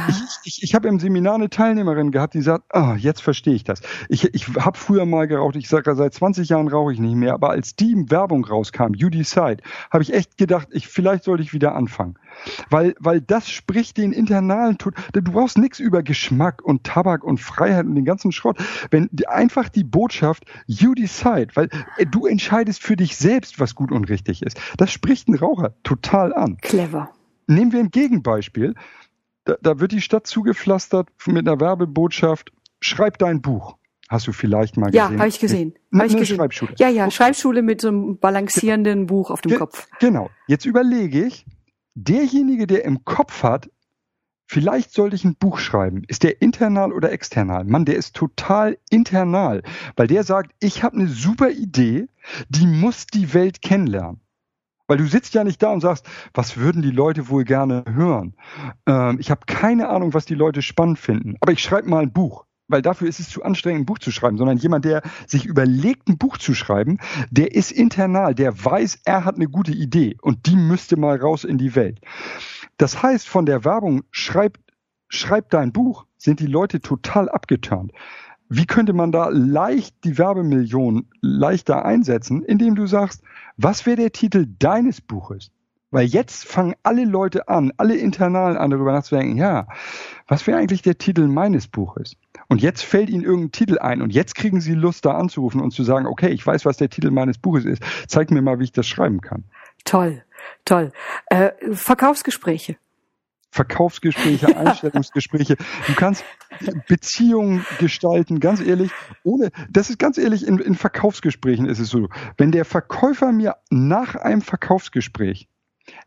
Ich, 0.09 0.15
ich, 0.43 0.63
ich 0.63 0.75
habe 0.75 0.89
im 0.89 0.99
Seminar 0.99 1.35
eine 1.35 1.49
Teilnehmerin 1.49 2.11
gehabt, 2.11 2.33
die 2.33 2.41
sagt, 2.41 2.65
ah, 2.75 2.95
jetzt 2.95 3.21
verstehe 3.21 3.53
ich 3.53 3.63
das. 3.63 3.81
Ich, 4.09 4.33
ich 4.33 4.47
habe 4.55 4.77
früher 4.77 5.05
mal 5.05 5.27
geraucht, 5.27 5.55
ich 5.55 5.69
sage, 5.69 5.95
seit 5.95 6.13
20 6.13 6.49
Jahren 6.49 6.67
rauche 6.67 6.91
ich 6.91 6.99
nicht 6.99 7.15
mehr, 7.15 7.33
aber 7.33 7.51
als 7.51 7.75
die 7.75 7.95
Werbung 8.09 8.43
rauskam, 8.43 8.93
You 8.93 9.09
Decide, 9.09 9.63
habe 9.89 10.03
ich 10.03 10.13
echt 10.13 10.37
gedacht, 10.37 10.67
ich, 10.71 10.87
vielleicht 10.87 11.23
sollte 11.23 11.43
ich 11.43 11.53
wieder 11.53 11.75
anfangen. 11.75 12.15
Weil, 12.69 12.95
weil 12.99 13.21
das 13.21 13.49
spricht 13.49 13.97
den 13.97 14.11
internalen 14.11 14.77
Tod. 14.77 14.95
Du 15.13 15.21
brauchst 15.21 15.57
nichts 15.57 15.79
über 15.79 16.03
Geschmack 16.03 16.61
und 16.61 16.83
Tabak 16.83 17.23
und 17.23 17.39
Freiheit 17.39 17.85
und 17.85 17.95
den 17.95 18.05
ganzen 18.05 18.31
Schrott. 18.31 18.57
Wenn 18.91 19.09
einfach 19.27 19.69
die 19.69 19.83
Botschaft, 19.85 20.43
You 20.67 20.93
Decide, 20.93 21.55
weil 21.55 21.69
äh, 21.97 22.05
du 22.05 22.25
entscheidest 22.25 22.83
für 22.83 22.97
dich 22.97 23.15
selbst, 23.15 23.59
was 23.59 23.75
gut 23.75 23.91
und 23.91 24.09
richtig 24.09 24.41
ist. 24.41 24.59
Das 24.77 24.91
spricht 24.91 25.27
einen 25.27 25.37
Raucher 25.37 25.73
total 25.83 26.33
an. 26.33 26.57
Clever. 26.57 27.09
Nehmen 27.47 27.71
wir 27.71 27.79
ein 27.79 27.91
Gegenbeispiel 27.91 28.75
da, 29.49 29.57
da 29.61 29.79
wird 29.79 29.91
die 29.91 30.01
Stadt 30.01 30.27
zugepflastert 30.27 31.09
mit 31.25 31.47
einer 31.47 31.59
Werbebotschaft, 31.59 32.51
schreib 32.79 33.17
dein 33.17 33.41
Buch. 33.41 33.77
Hast 34.07 34.27
du 34.27 34.31
vielleicht 34.31 34.77
mal 34.77 34.87
gesehen? 34.87 35.13
Ja, 35.13 35.19
habe 35.19 35.27
ich 35.27 35.39
gesehen. 35.39 35.73
Hab 35.93 36.05
ich 36.05 36.17
gesehen. 36.17 36.37
Schreibschule. 36.37 36.73
Ja, 36.77 36.89
ja. 36.89 37.11
Schreibschule 37.11 37.61
mit 37.61 37.81
so 37.81 37.89
einem 37.89 38.19
balancierenden 38.19 39.05
Buch 39.05 39.29
auf 39.29 39.41
dem 39.41 39.49
Ge 39.49 39.59
Kopf. 39.59 39.87
Genau. 39.99 40.29
Jetzt 40.47 40.65
überlege 40.65 41.25
ich, 41.25 41.45
derjenige, 41.93 42.65
der 42.65 42.85
im 42.85 43.05
Kopf 43.05 43.43
hat, 43.43 43.69
vielleicht 44.47 44.93
sollte 44.93 45.15
ich 45.15 45.25
ein 45.25 45.35
Buch 45.35 45.59
schreiben. 45.59 46.03
Ist 46.07 46.23
der 46.23 46.41
internal 46.41 46.91
oder 46.91 47.11
external? 47.11 47.65
Mann, 47.65 47.85
der 47.85 47.97
ist 47.97 48.15
total 48.15 48.79
internal, 48.89 49.61
weil 49.95 50.07
der 50.07 50.23
sagt, 50.23 50.53
ich 50.59 50.83
habe 50.83 50.95
eine 50.95 51.07
super 51.07 51.51
Idee, 51.51 52.07
die 52.49 52.65
muss 52.65 53.05
die 53.05 53.33
Welt 53.35 53.61
kennenlernen. 53.61 54.21
Weil 54.89 54.97
du 54.97 55.05
sitzt 55.05 55.35
ja 55.35 55.43
nicht 55.43 55.61
da 55.61 55.71
und 55.71 55.81
sagst, 55.81 56.09
was 56.33 56.57
würden 56.57 56.81
die 56.81 56.89
Leute 56.89 57.29
wohl 57.29 57.43
gerne 57.43 57.85
hören? 57.87 58.33
Ähm, 58.87 59.17
ich 59.19 59.29
habe 59.29 59.41
keine 59.45 59.87
Ahnung, 59.87 60.15
was 60.15 60.25
die 60.25 60.33
Leute 60.33 60.63
spannend 60.63 60.97
finden. 60.97 61.35
Aber 61.41 61.51
ich 61.51 61.61
schreibe 61.61 61.87
mal 61.87 62.01
ein 62.01 62.11
Buch. 62.11 62.45
Weil 62.67 62.81
dafür 62.81 63.07
ist 63.07 63.19
es 63.19 63.29
zu 63.29 63.43
anstrengend, 63.43 63.81
ein 63.81 63.85
Buch 63.85 63.99
zu 63.99 64.11
schreiben, 64.11 64.37
sondern 64.37 64.57
jemand, 64.57 64.85
der 64.85 65.03
sich 65.27 65.45
überlegt, 65.45 66.07
ein 66.07 66.17
Buch 66.17 66.37
zu 66.37 66.55
schreiben, 66.55 66.97
der 67.29 67.53
ist 67.53 67.71
internal, 67.71 68.33
der 68.33 68.63
weiß, 68.63 69.01
er 69.05 69.25
hat 69.25 69.35
eine 69.35 69.47
gute 69.47 69.71
Idee 69.71 70.17
und 70.21 70.47
die 70.47 70.55
müsste 70.55 70.97
mal 70.97 71.17
raus 71.17 71.43
in 71.43 71.57
die 71.57 71.75
Welt. 71.75 71.99
Das 72.77 73.01
heißt, 73.01 73.27
von 73.27 73.45
der 73.45 73.65
Werbung, 73.65 74.03
schreib, 74.11 74.57
schreib 75.07 75.49
dein 75.49 75.71
Buch, 75.71 76.05
sind 76.17 76.39
die 76.39 76.47
Leute 76.47 76.79
total 76.79 77.29
abgeturnt. 77.29 77.91
Wie 78.51 78.65
könnte 78.65 78.93
man 78.93 79.11
da 79.11 79.29
leicht 79.29 80.03
die 80.03 80.17
Werbemillionen 80.17 81.07
leichter 81.21 81.85
einsetzen, 81.85 82.41
indem 82.41 82.73
du 82.73 82.87
sagst, 82.87 83.21
was 83.57 83.85
wäre 83.85 83.97
der 83.97 84.11
Titel 84.11 84.47
deines 84.57 85.01
Buches? 85.01 85.51
Weil 85.91 86.05
jetzt 86.05 86.45
fangen 86.45 86.75
alle 86.81 87.05
Leute 87.05 87.47
an, 87.47 87.71
alle 87.77 87.95
Internalen 87.95 88.57
an, 88.57 88.71
darüber 88.71 88.91
nachzudenken, 88.91 89.37
ja, 89.37 89.67
was 90.27 90.45
wäre 90.47 90.57
eigentlich 90.57 90.81
der 90.81 90.97
Titel 90.97 91.27
meines 91.27 91.67
Buches? 91.67 92.15
Und 92.47 92.61
jetzt 92.61 92.83
fällt 92.83 93.09
ihnen 93.09 93.23
irgendein 93.23 93.51
Titel 93.51 93.77
ein 93.77 94.01
und 94.01 94.13
jetzt 94.13 94.33
kriegen 94.33 94.61
sie 94.61 94.73
Lust, 94.73 95.05
da 95.05 95.11
anzurufen 95.11 95.61
und 95.61 95.71
zu 95.71 95.83
sagen, 95.83 96.07
okay, 96.07 96.29
ich 96.29 96.45
weiß, 96.45 96.65
was 96.65 96.77
der 96.77 96.89
Titel 96.89 97.11
meines 97.11 97.37
Buches 97.37 97.65
ist. 97.65 97.83
Zeig 98.07 98.31
mir 98.31 98.41
mal, 98.41 98.59
wie 98.59 98.65
ich 98.65 98.71
das 98.71 98.87
schreiben 98.87 99.21
kann. 99.21 99.43
Toll, 99.85 100.23
toll. 100.65 100.91
Äh, 101.27 101.51
Verkaufsgespräche. 101.71 102.77
Verkaufsgespräche, 103.51 104.47
Einstellungsgespräche. 104.57 105.55
Du 105.87 105.93
kannst 105.95 106.23
Beziehungen 106.87 107.65
gestalten, 107.79 108.39
ganz 108.39 108.61
ehrlich, 108.61 108.91
ohne, 109.23 109.51
das 109.69 109.89
ist 109.89 109.99
ganz 109.99 110.17
ehrlich, 110.17 110.47
in, 110.47 110.59
in 110.59 110.75
Verkaufsgesprächen 110.75 111.65
ist 111.65 111.79
es 111.79 111.89
so, 111.89 112.09
wenn 112.37 112.51
der 112.51 112.65
Verkäufer 112.65 113.31
mir 113.31 113.55
nach 113.69 114.15
einem 114.15 114.41
Verkaufsgespräch 114.41 115.47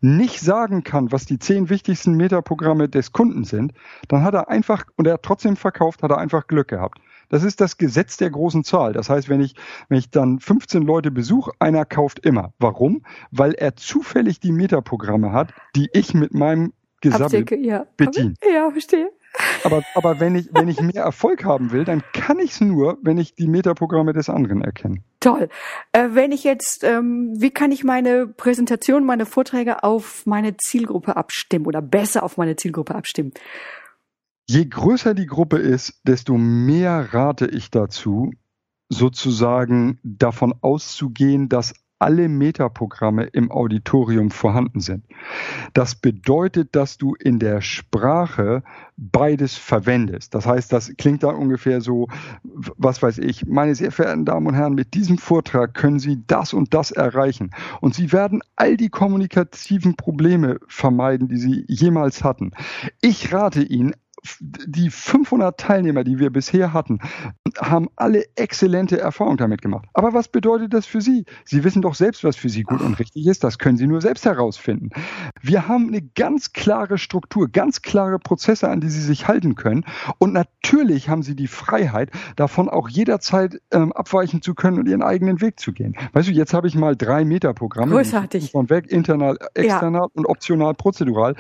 nicht 0.00 0.40
sagen 0.40 0.84
kann, 0.84 1.12
was 1.12 1.26
die 1.26 1.38
zehn 1.38 1.68
wichtigsten 1.68 2.14
Metaprogramme 2.14 2.88
des 2.88 3.12
Kunden 3.12 3.44
sind, 3.44 3.72
dann 4.08 4.22
hat 4.22 4.34
er 4.34 4.48
einfach, 4.48 4.84
und 4.96 5.06
er 5.06 5.14
hat 5.14 5.22
trotzdem 5.22 5.56
verkauft, 5.56 6.02
hat 6.02 6.10
er 6.10 6.18
einfach 6.18 6.46
Glück 6.46 6.68
gehabt. 6.68 6.98
Das 7.28 7.44
ist 7.44 7.60
das 7.60 7.78
Gesetz 7.78 8.16
der 8.16 8.30
großen 8.30 8.62
Zahl. 8.62 8.92
Das 8.92 9.08
heißt, 9.08 9.28
wenn 9.28 9.40
ich, 9.40 9.54
wenn 9.88 9.98
ich 9.98 10.10
dann 10.10 10.38
15 10.38 10.82
Leute 10.82 11.10
besuche, 11.10 11.52
einer 11.58 11.84
kauft 11.84 12.18
immer. 12.20 12.52
Warum? 12.58 13.04
Weil 13.30 13.54
er 13.54 13.74
zufällig 13.76 14.38
die 14.38 14.52
Metaprogramme 14.52 15.32
hat, 15.32 15.54
die 15.74 15.88
ich 15.92 16.14
mit 16.14 16.34
meinem 16.34 16.72
gesammelt 17.02 17.50
ja. 17.50 17.86
bedient. 17.96 18.38
Ja, 18.42 18.70
verstehe. 18.70 19.10
Aber, 19.64 19.82
aber 19.94 20.20
wenn, 20.20 20.34
ich, 20.34 20.48
wenn 20.52 20.68
ich 20.68 20.80
mehr 20.80 21.02
Erfolg 21.02 21.44
haben 21.44 21.70
will, 21.70 21.84
dann 21.84 22.02
kann 22.12 22.38
ich 22.38 22.52
es 22.52 22.60
nur, 22.60 22.98
wenn 23.02 23.18
ich 23.18 23.34
die 23.34 23.48
Metaprogramme 23.48 24.12
des 24.12 24.28
anderen 24.28 24.62
erkenne. 24.62 25.02
Toll. 25.20 25.48
Äh, 25.92 26.08
wenn 26.12 26.32
ich 26.32 26.44
jetzt, 26.44 26.84
ähm, 26.84 27.34
wie 27.36 27.50
kann 27.50 27.72
ich 27.72 27.84
meine 27.84 28.26
Präsentation, 28.26 29.04
meine 29.04 29.26
Vorträge 29.26 29.84
auf 29.84 30.26
meine 30.26 30.56
Zielgruppe 30.56 31.16
abstimmen 31.16 31.66
oder 31.66 31.82
besser 31.82 32.22
auf 32.22 32.36
meine 32.36 32.56
Zielgruppe 32.56 32.94
abstimmen? 32.94 33.32
Je 34.48 34.66
größer 34.66 35.14
die 35.14 35.26
Gruppe 35.26 35.58
ist, 35.58 36.00
desto 36.04 36.36
mehr 36.36 37.12
rate 37.12 37.46
ich 37.46 37.70
dazu, 37.70 38.32
sozusagen 38.88 39.98
davon 40.02 40.54
auszugehen, 40.60 41.48
dass 41.48 41.74
alle 42.02 42.28
Metaprogramme 42.28 43.24
im 43.24 43.52
Auditorium 43.52 44.30
vorhanden 44.32 44.80
sind. 44.80 45.04
Das 45.72 45.94
bedeutet, 45.94 46.74
dass 46.74 46.98
du 46.98 47.14
in 47.14 47.38
der 47.38 47.60
Sprache 47.60 48.64
beides 48.96 49.56
verwendest. 49.56 50.34
Das 50.34 50.44
heißt, 50.44 50.72
das 50.72 50.92
klingt 50.96 51.22
dann 51.22 51.36
ungefähr 51.36 51.80
so, 51.80 52.08
was 52.42 53.02
weiß 53.02 53.18
ich, 53.18 53.46
meine 53.46 53.74
sehr 53.74 53.92
verehrten 53.92 54.24
Damen 54.24 54.48
und 54.48 54.54
Herren, 54.54 54.74
mit 54.74 54.94
diesem 54.94 55.16
Vortrag 55.16 55.74
können 55.74 56.00
Sie 56.00 56.22
das 56.26 56.52
und 56.52 56.74
das 56.74 56.90
erreichen. 56.90 57.50
Und 57.80 57.94
Sie 57.94 58.12
werden 58.12 58.42
all 58.56 58.76
die 58.76 58.90
kommunikativen 58.90 59.94
Probleme 59.94 60.58
vermeiden, 60.66 61.28
die 61.28 61.38
Sie 61.38 61.64
jemals 61.68 62.24
hatten. 62.24 62.50
Ich 63.00 63.32
rate 63.32 63.62
Ihnen, 63.62 63.94
die 64.40 64.90
500 64.90 65.58
Teilnehmer, 65.58 66.04
die 66.04 66.18
wir 66.18 66.30
bisher 66.30 66.72
hatten, 66.72 67.00
haben 67.58 67.88
alle 67.96 68.24
exzellente 68.36 68.98
Erfahrungen 68.98 69.36
damit 69.36 69.62
gemacht. 69.62 69.86
Aber 69.94 70.14
was 70.14 70.28
bedeutet 70.28 70.72
das 70.72 70.86
für 70.86 71.00
Sie? 71.00 71.24
Sie 71.44 71.64
wissen 71.64 71.82
doch 71.82 71.94
selbst, 71.94 72.22
was 72.24 72.36
für 72.36 72.48
Sie 72.48 72.62
gut 72.62 72.80
und 72.80 72.98
richtig 72.98 73.26
ist. 73.26 73.42
Das 73.44 73.58
können 73.58 73.76
Sie 73.76 73.86
nur 73.86 74.00
selbst 74.00 74.24
herausfinden. 74.24 74.90
Wir 75.40 75.68
haben 75.68 75.88
eine 75.88 76.02
ganz 76.02 76.52
klare 76.52 76.98
Struktur, 76.98 77.48
ganz 77.48 77.82
klare 77.82 78.18
Prozesse, 78.18 78.68
an 78.68 78.80
die 78.80 78.88
Sie 78.88 79.02
sich 79.02 79.26
halten 79.28 79.54
können. 79.54 79.84
Und 80.18 80.32
natürlich 80.32 81.08
haben 81.08 81.22
Sie 81.22 81.34
die 81.34 81.48
Freiheit, 81.48 82.10
davon 82.36 82.68
auch 82.68 82.88
jederzeit 82.88 83.60
ähm, 83.72 83.92
abweichen 83.92 84.40
zu 84.40 84.54
können 84.54 84.78
und 84.78 84.88
Ihren 84.88 85.02
eigenen 85.02 85.40
Weg 85.40 85.58
zu 85.58 85.72
gehen. 85.72 85.96
Weißt 86.12 86.28
du, 86.28 86.32
jetzt 86.32 86.54
habe 86.54 86.68
ich 86.68 86.74
mal 86.74 86.96
drei 86.96 87.24
Meter-Programme. 87.24 87.92
Großartig. 87.92 88.52
Von 88.52 88.70
weg, 88.70 88.90
internal, 88.90 89.36
external 89.54 90.02
ja. 90.02 90.08
und 90.14 90.26
optional 90.26 90.74
prozedural 90.74 91.34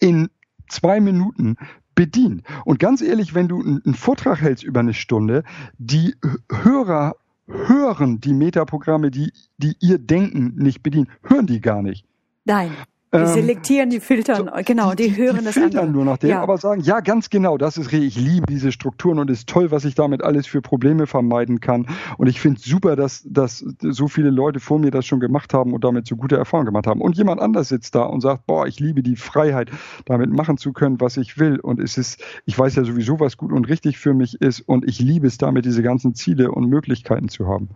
in 0.00 0.28
zwei 0.68 1.00
Minuten 1.00 1.56
bedient. 1.94 2.42
Und 2.64 2.78
ganz 2.78 3.00
ehrlich, 3.00 3.34
wenn 3.34 3.48
du 3.48 3.60
einen 3.60 3.94
Vortrag 3.94 4.40
hältst 4.40 4.64
über 4.64 4.80
eine 4.80 4.94
Stunde, 4.94 5.42
die 5.78 6.14
Hörer 6.50 7.16
hören 7.46 8.20
die 8.20 8.34
Metaprogramme, 8.34 9.10
die, 9.10 9.32
die 9.56 9.76
ihr 9.80 9.98
Denken 9.98 10.54
nicht 10.56 10.82
bedienen, 10.82 11.08
hören 11.22 11.46
die 11.46 11.60
gar 11.60 11.82
nicht. 11.82 12.04
Nein. 12.44 12.70
Die 13.18 13.28
ähm, 13.28 13.34
selektieren, 13.34 13.90
die 13.90 14.00
filtern, 14.00 14.50
so, 14.54 14.62
genau, 14.64 14.94
die, 14.94 15.08
die 15.08 15.16
hören 15.16 15.38
die 15.38 15.44
das 15.44 15.54
filtern 15.54 15.86
andere. 15.86 15.92
nur 15.92 16.04
nach 16.04 16.18
dem, 16.18 16.30
ja. 16.30 16.42
aber 16.42 16.58
sagen, 16.58 16.80
ja, 16.82 17.00
ganz 17.00 17.30
genau, 17.30 17.58
das 17.58 17.76
ist 17.76 17.92
ich 17.92 18.16
liebe 18.16 18.46
diese 18.46 18.72
Strukturen 18.72 19.18
und 19.18 19.30
es 19.30 19.40
ist 19.40 19.48
toll, 19.48 19.70
was 19.70 19.84
ich 19.84 19.94
damit 19.94 20.22
alles 20.22 20.46
für 20.46 20.62
Probleme 20.62 21.06
vermeiden 21.06 21.60
kann. 21.60 21.86
Und 22.18 22.26
ich 22.26 22.40
finde 22.40 22.58
es 22.58 22.64
super, 22.64 22.96
dass, 22.96 23.22
dass 23.28 23.58
so 23.58 24.08
viele 24.08 24.30
Leute 24.30 24.60
vor 24.60 24.78
mir 24.78 24.90
das 24.90 25.06
schon 25.06 25.20
gemacht 25.20 25.54
haben 25.54 25.72
und 25.72 25.84
damit 25.84 26.06
so 26.06 26.16
gute 26.16 26.36
Erfahrungen 26.36 26.66
gemacht 26.66 26.86
haben. 26.86 27.00
Und 27.00 27.16
jemand 27.16 27.40
anders 27.40 27.68
sitzt 27.68 27.94
da 27.94 28.02
und 28.02 28.20
sagt, 28.20 28.46
boah, 28.46 28.66
ich 28.66 28.80
liebe 28.80 29.02
die 29.02 29.16
Freiheit, 29.16 29.70
damit 30.04 30.30
machen 30.30 30.58
zu 30.58 30.72
können, 30.72 31.00
was 31.00 31.16
ich 31.16 31.38
will. 31.38 31.60
Und 31.60 31.80
es 31.80 31.98
ist, 31.98 32.22
ich 32.44 32.58
weiß 32.58 32.76
ja 32.76 32.84
sowieso, 32.84 33.20
was 33.20 33.36
gut 33.36 33.52
und 33.52 33.68
richtig 33.68 33.98
für 33.98 34.14
mich 34.14 34.40
ist 34.40 34.60
und 34.60 34.88
ich 34.88 34.98
liebe 35.00 35.26
es 35.26 35.38
damit, 35.38 35.64
diese 35.64 35.82
ganzen 35.82 36.14
Ziele 36.14 36.50
und 36.50 36.68
Möglichkeiten 36.68 37.28
zu 37.28 37.46
haben. 37.46 37.70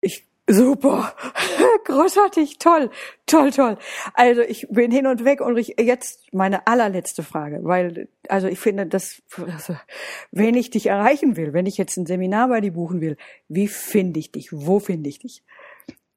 Ich 0.00 0.24
Super, 0.50 1.12
großartig, 1.84 2.58
toll, 2.58 2.90
toll, 3.26 3.50
toll. 3.50 3.76
Also 4.14 4.40
ich 4.40 4.66
bin 4.70 4.90
hin 4.90 5.06
und 5.06 5.26
weg 5.26 5.42
und 5.42 5.58
ich, 5.58 5.76
jetzt 5.78 6.32
meine 6.32 6.66
allerletzte 6.66 7.22
Frage, 7.22 7.60
weil 7.64 8.08
also 8.30 8.48
ich 8.48 8.58
finde, 8.58 8.86
dass 8.86 9.22
also, 9.36 9.76
wenn 10.32 10.54
ich 10.54 10.70
dich 10.70 10.86
erreichen 10.86 11.36
will, 11.36 11.52
wenn 11.52 11.66
ich 11.66 11.76
jetzt 11.76 11.98
ein 11.98 12.06
Seminar 12.06 12.48
bei 12.48 12.62
dir 12.62 12.72
buchen 12.72 13.02
will, 13.02 13.18
wie 13.48 13.68
finde 13.68 14.20
ich 14.20 14.32
dich? 14.32 14.48
Wo 14.50 14.80
finde 14.80 15.10
ich 15.10 15.18
dich? 15.18 15.44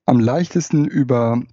Am 0.06 0.22
leichtesten 0.22 0.86
über 0.86 1.44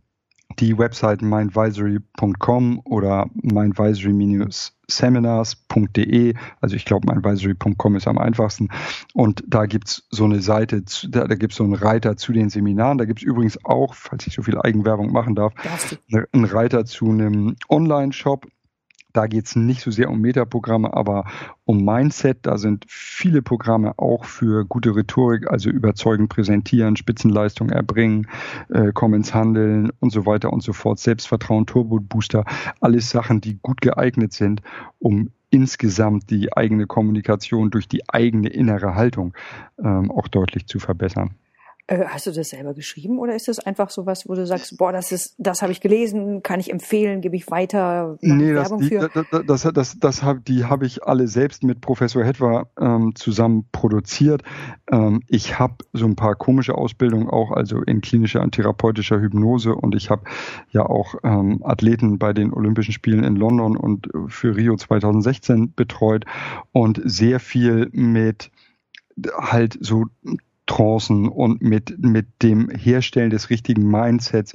die 0.58 0.78
Website 0.78 1.22
mindvisory.com 1.22 2.80
oder 2.84 3.30
mindvisory-seminars.de. 3.34 6.34
Also 6.60 6.76
ich 6.76 6.84
glaube, 6.84 7.10
mindvisory.com 7.12 7.96
ist 7.96 8.06
am 8.08 8.18
einfachsten. 8.18 8.68
Und 9.14 9.42
da 9.46 9.64
gibt's 9.66 10.06
so 10.10 10.24
eine 10.24 10.40
Seite, 10.40 10.82
da, 11.08 11.26
da 11.26 11.34
gibt's 11.34 11.56
so 11.56 11.64
einen 11.64 11.74
Reiter 11.74 12.16
zu 12.16 12.32
den 12.32 12.50
Seminaren. 12.50 12.98
Da 12.98 13.04
gibt's 13.04 13.22
übrigens 13.22 13.58
auch, 13.64 13.94
falls 13.94 14.26
ich 14.26 14.34
so 14.34 14.42
viel 14.42 14.60
Eigenwerbung 14.60 15.12
machen 15.12 15.34
darf, 15.34 15.54
einen 16.32 16.44
Reiter 16.44 16.84
zu 16.84 17.10
einem 17.10 17.56
Online-Shop 17.68 18.46
da 19.12 19.26
geht 19.26 19.46
es 19.46 19.56
nicht 19.56 19.80
so 19.80 19.90
sehr 19.90 20.10
um 20.10 20.20
Metaprogramme, 20.20 20.92
aber 20.92 21.24
um 21.64 21.84
Mindset. 21.84 22.38
Da 22.42 22.58
sind 22.58 22.84
viele 22.88 23.42
Programme 23.42 23.98
auch 23.98 24.24
für 24.24 24.64
gute 24.64 24.94
Rhetorik, 24.94 25.50
also 25.50 25.70
überzeugend 25.70 26.28
präsentieren, 26.28 26.96
Spitzenleistung 26.96 27.70
erbringen, 27.70 28.28
äh, 28.68 28.92
kommen 28.92 29.14
ins 29.14 29.34
Handeln 29.34 29.90
und 30.00 30.10
so 30.10 30.26
weiter 30.26 30.52
und 30.52 30.62
so 30.62 30.72
fort. 30.72 30.98
Selbstvertrauen, 30.98 31.66
Turbo 31.66 32.00
Booster, 32.00 32.44
alles 32.80 33.10
Sachen, 33.10 33.40
die 33.40 33.58
gut 33.60 33.80
geeignet 33.80 34.32
sind, 34.32 34.62
um 34.98 35.30
insgesamt 35.50 36.30
die 36.30 36.54
eigene 36.54 36.86
Kommunikation 36.86 37.70
durch 37.70 37.88
die 37.88 38.08
eigene 38.08 38.50
innere 38.50 38.94
Haltung 38.94 39.34
ähm, 39.82 40.10
auch 40.10 40.28
deutlich 40.28 40.66
zu 40.66 40.78
verbessern. 40.78 41.34
Äh, 41.90 42.04
hast 42.06 42.26
du 42.26 42.32
das 42.32 42.50
selber 42.50 42.74
geschrieben 42.74 43.18
oder 43.18 43.34
ist 43.34 43.48
das 43.48 43.60
einfach 43.60 43.88
so 43.88 44.04
was, 44.04 44.28
wo 44.28 44.34
du 44.34 44.46
sagst, 44.46 44.76
boah, 44.76 44.92
das 44.92 45.10
ist, 45.10 45.34
das 45.38 45.62
habe 45.62 45.72
ich 45.72 45.80
gelesen, 45.80 46.42
kann 46.42 46.60
ich 46.60 46.70
empfehlen, 46.70 47.22
gebe 47.22 47.34
ich 47.34 47.50
weiter 47.50 48.18
nee, 48.20 48.54
Werbung 48.54 48.80
das, 48.80 48.88
für? 48.88 49.08
Die, 49.08 49.46
das, 49.46 49.62
das, 49.62 49.72
das, 49.72 49.98
das 49.98 50.22
hab, 50.22 50.44
die 50.44 50.66
habe 50.66 50.84
ich 50.84 51.04
alle 51.04 51.26
selbst 51.28 51.64
mit 51.64 51.80
Professor 51.80 52.22
Hetwer 52.22 52.68
ähm, 52.78 53.14
zusammen 53.14 53.64
produziert. 53.72 54.42
Ähm, 54.92 55.22
ich 55.28 55.58
habe 55.58 55.76
so 55.94 56.04
ein 56.04 56.14
paar 56.14 56.34
komische 56.34 56.74
Ausbildungen 56.74 57.30
auch, 57.30 57.52
also 57.52 57.80
in 57.80 58.02
klinischer 58.02 58.42
und 58.42 58.54
therapeutischer 58.54 59.18
Hypnose 59.18 59.74
und 59.74 59.94
ich 59.94 60.10
habe 60.10 60.24
ja 60.70 60.84
auch 60.84 61.14
ähm, 61.24 61.62
Athleten 61.64 62.18
bei 62.18 62.34
den 62.34 62.52
Olympischen 62.52 62.92
Spielen 62.92 63.24
in 63.24 63.34
London 63.34 63.78
und 63.78 64.08
für 64.26 64.54
Rio 64.54 64.76
2016 64.76 65.72
betreut 65.74 66.26
und 66.72 67.00
sehr 67.02 67.40
viel 67.40 67.88
mit 67.92 68.50
halt 69.40 69.78
so 69.80 70.04
Trancen 70.68 71.26
und 71.26 71.60
mit, 71.62 71.98
mit 71.98 72.26
dem 72.42 72.68
Herstellen 72.68 73.30
des 73.30 73.50
richtigen 73.50 73.90
Mindsets 73.90 74.52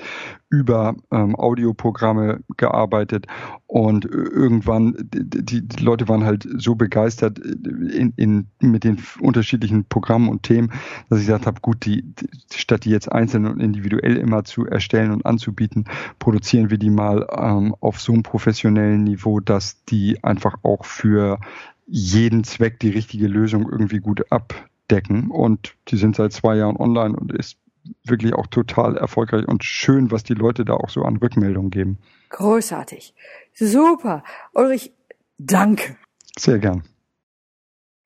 über 0.49 0.95
ähm, 1.11 1.35
Audioprogramme 1.35 2.41
gearbeitet. 2.55 3.25
Und 3.65 4.05
irgendwann, 4.05 4.95
die, 5.11 5.67
die 5.67 5.83
Leute 5.83 6.07
waren 6.07 6.23
halt 6.23 6.47
so 6.57 6.75
begeistert 6.75 7.39
in, 7.39 8.13
in, 8.15 8.47
mit 8.61 8.83
den 8.83 8.99
unterschiedlichen 9.19 9.85
Programmen 9.85 10.29
und 10.29 10.43
Themen, 10.43 10.71
dass 11.09 11.19
ich 11.19 11.25
gesagt 11.25 11.47
habe, 11.47 11.59
gut, 11.59 11.83
die, 11.85 12.03
die, 12.03 12.27
statt 12.53 12.85
die 12.85 12.91
jetzt 12.91 13.11
einzeln 13.11 13.47
und 13.47 13.59
individuell 13.59 14.15
immer 14.15 14.43
zu 14.43 14.67
erstellen 14.67 15.11
und 15.11 15.25
anzubieten, 15.25 15.85
produzieren 16.19 16.69
wir 16.69 16.77
die 16.77 16.91
mal 16.91 17.27
ähm, 17.35 17.75
auf 17.79 17.99
so 17.99 18.13
einem 18.13 18.23
professionellen 18.23 19.03
Niveau, 19.03 19.39
dass 19.39 19.83
die 19.85 20.23
einfach 20.23 20.57
auch 20.61 20.85
für 20.85 21.39
jeden 21.87 22.43
Zweck 22.43 22.79
die 22.79 22.89
richtige 22.89 23.27
Lösung 23.27 23.67
irgendwie 23.69 23.99
gut 23.99 24.31
ab 24.31 24.69
decken. 24.93 25.31
Und 25.31 25.75
die 25.87 25.97
sind 25.97 26.15
seit 26.15 26.31
zwei 26.31 26.55
Jahren 26.55 26.77
online 26.77 27.15
und 27.15 27.33
ist 27.33 27.57
wirklich 28.05 28.33
auch 28.33 28.47
total 28.47 28.95
erfolgreich 28.97 29.47
und 29.47 29.63
schön, 29.63 30.11
was 30.11 30.23
die 30.23 30.35
Leute 30.35 30.65
da 30.65 30.73
auch 30.75 30.89
so 30.89 31.03
an 31.03 31.17
Rückmeldungen 31.17 31.71
geben. 31.71 31.97
Großartig. 32.29 33.15
Super. 33.53 34.23
Ulrich, 34.53 34.93
danke. 35.37 35.97
Sehr 36.37 36.59
gern. 36.59 36.83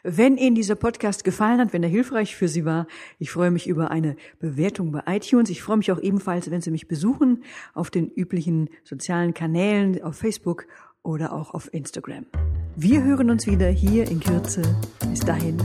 Wenn 0.05 0.37
Ihnen 0.37 0.57
dieser 0.57 0.75
Podcast 0.75 1.23
gefallen 1.23 1.61
hat, 1.61 1.73
wenn 1.73 1.85
er 1.85 1.89
hilfreich 1.89 2.35
für 2.35 2.49
Sie 2.49 2.65
war, 2.65 2.89
ich 3.21 3.31
freue 3.31 3.53
mich 3.53 3.69
über 3.69 3.93
eine 3.93 4.17
Bewertung 4.41 4.91
bei 4.91 5.03
iTunes. 5.07 5.49
Ich 5.49 5.63
freue 5.63 5.77
mich 5.77 5.93
auch 5.93 6.01
ebenfalls, 6.01 6.51
wenn 6.51 6.61
Sie 6.61 6.73
mich 6.73 6.89
besuchen 6.89 7.45
auf 7.73 7.89
den 7.89 8.11
üblichen 8.11 8.69
sozialen 8.83 9.33
Kanälen, 9.33 10.03
auf 10.03 10.17
Facebook 10.17 10.67
oder 11.05 11.33
auch 11.33 11.55
auf 11.55 11.73
Instagram. 11.73 12.27
Wir 12.75 13.05
hören 13.05 13.31
uns 13.31 13.47
wieder 13.47 13.69
hier 13.69 14.11
in 14.11 14.19
Kürze. 14.19 14.63
Bis 15.09 15.21
dahin, 15.21 15.57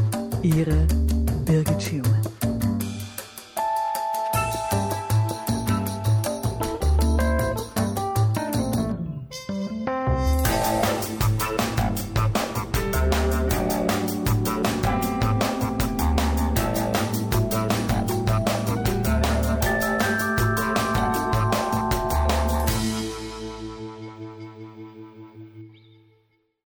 Ihre 0.43 0.85
Birgit 1.45 1.81
Schirmann. 1.81 2.36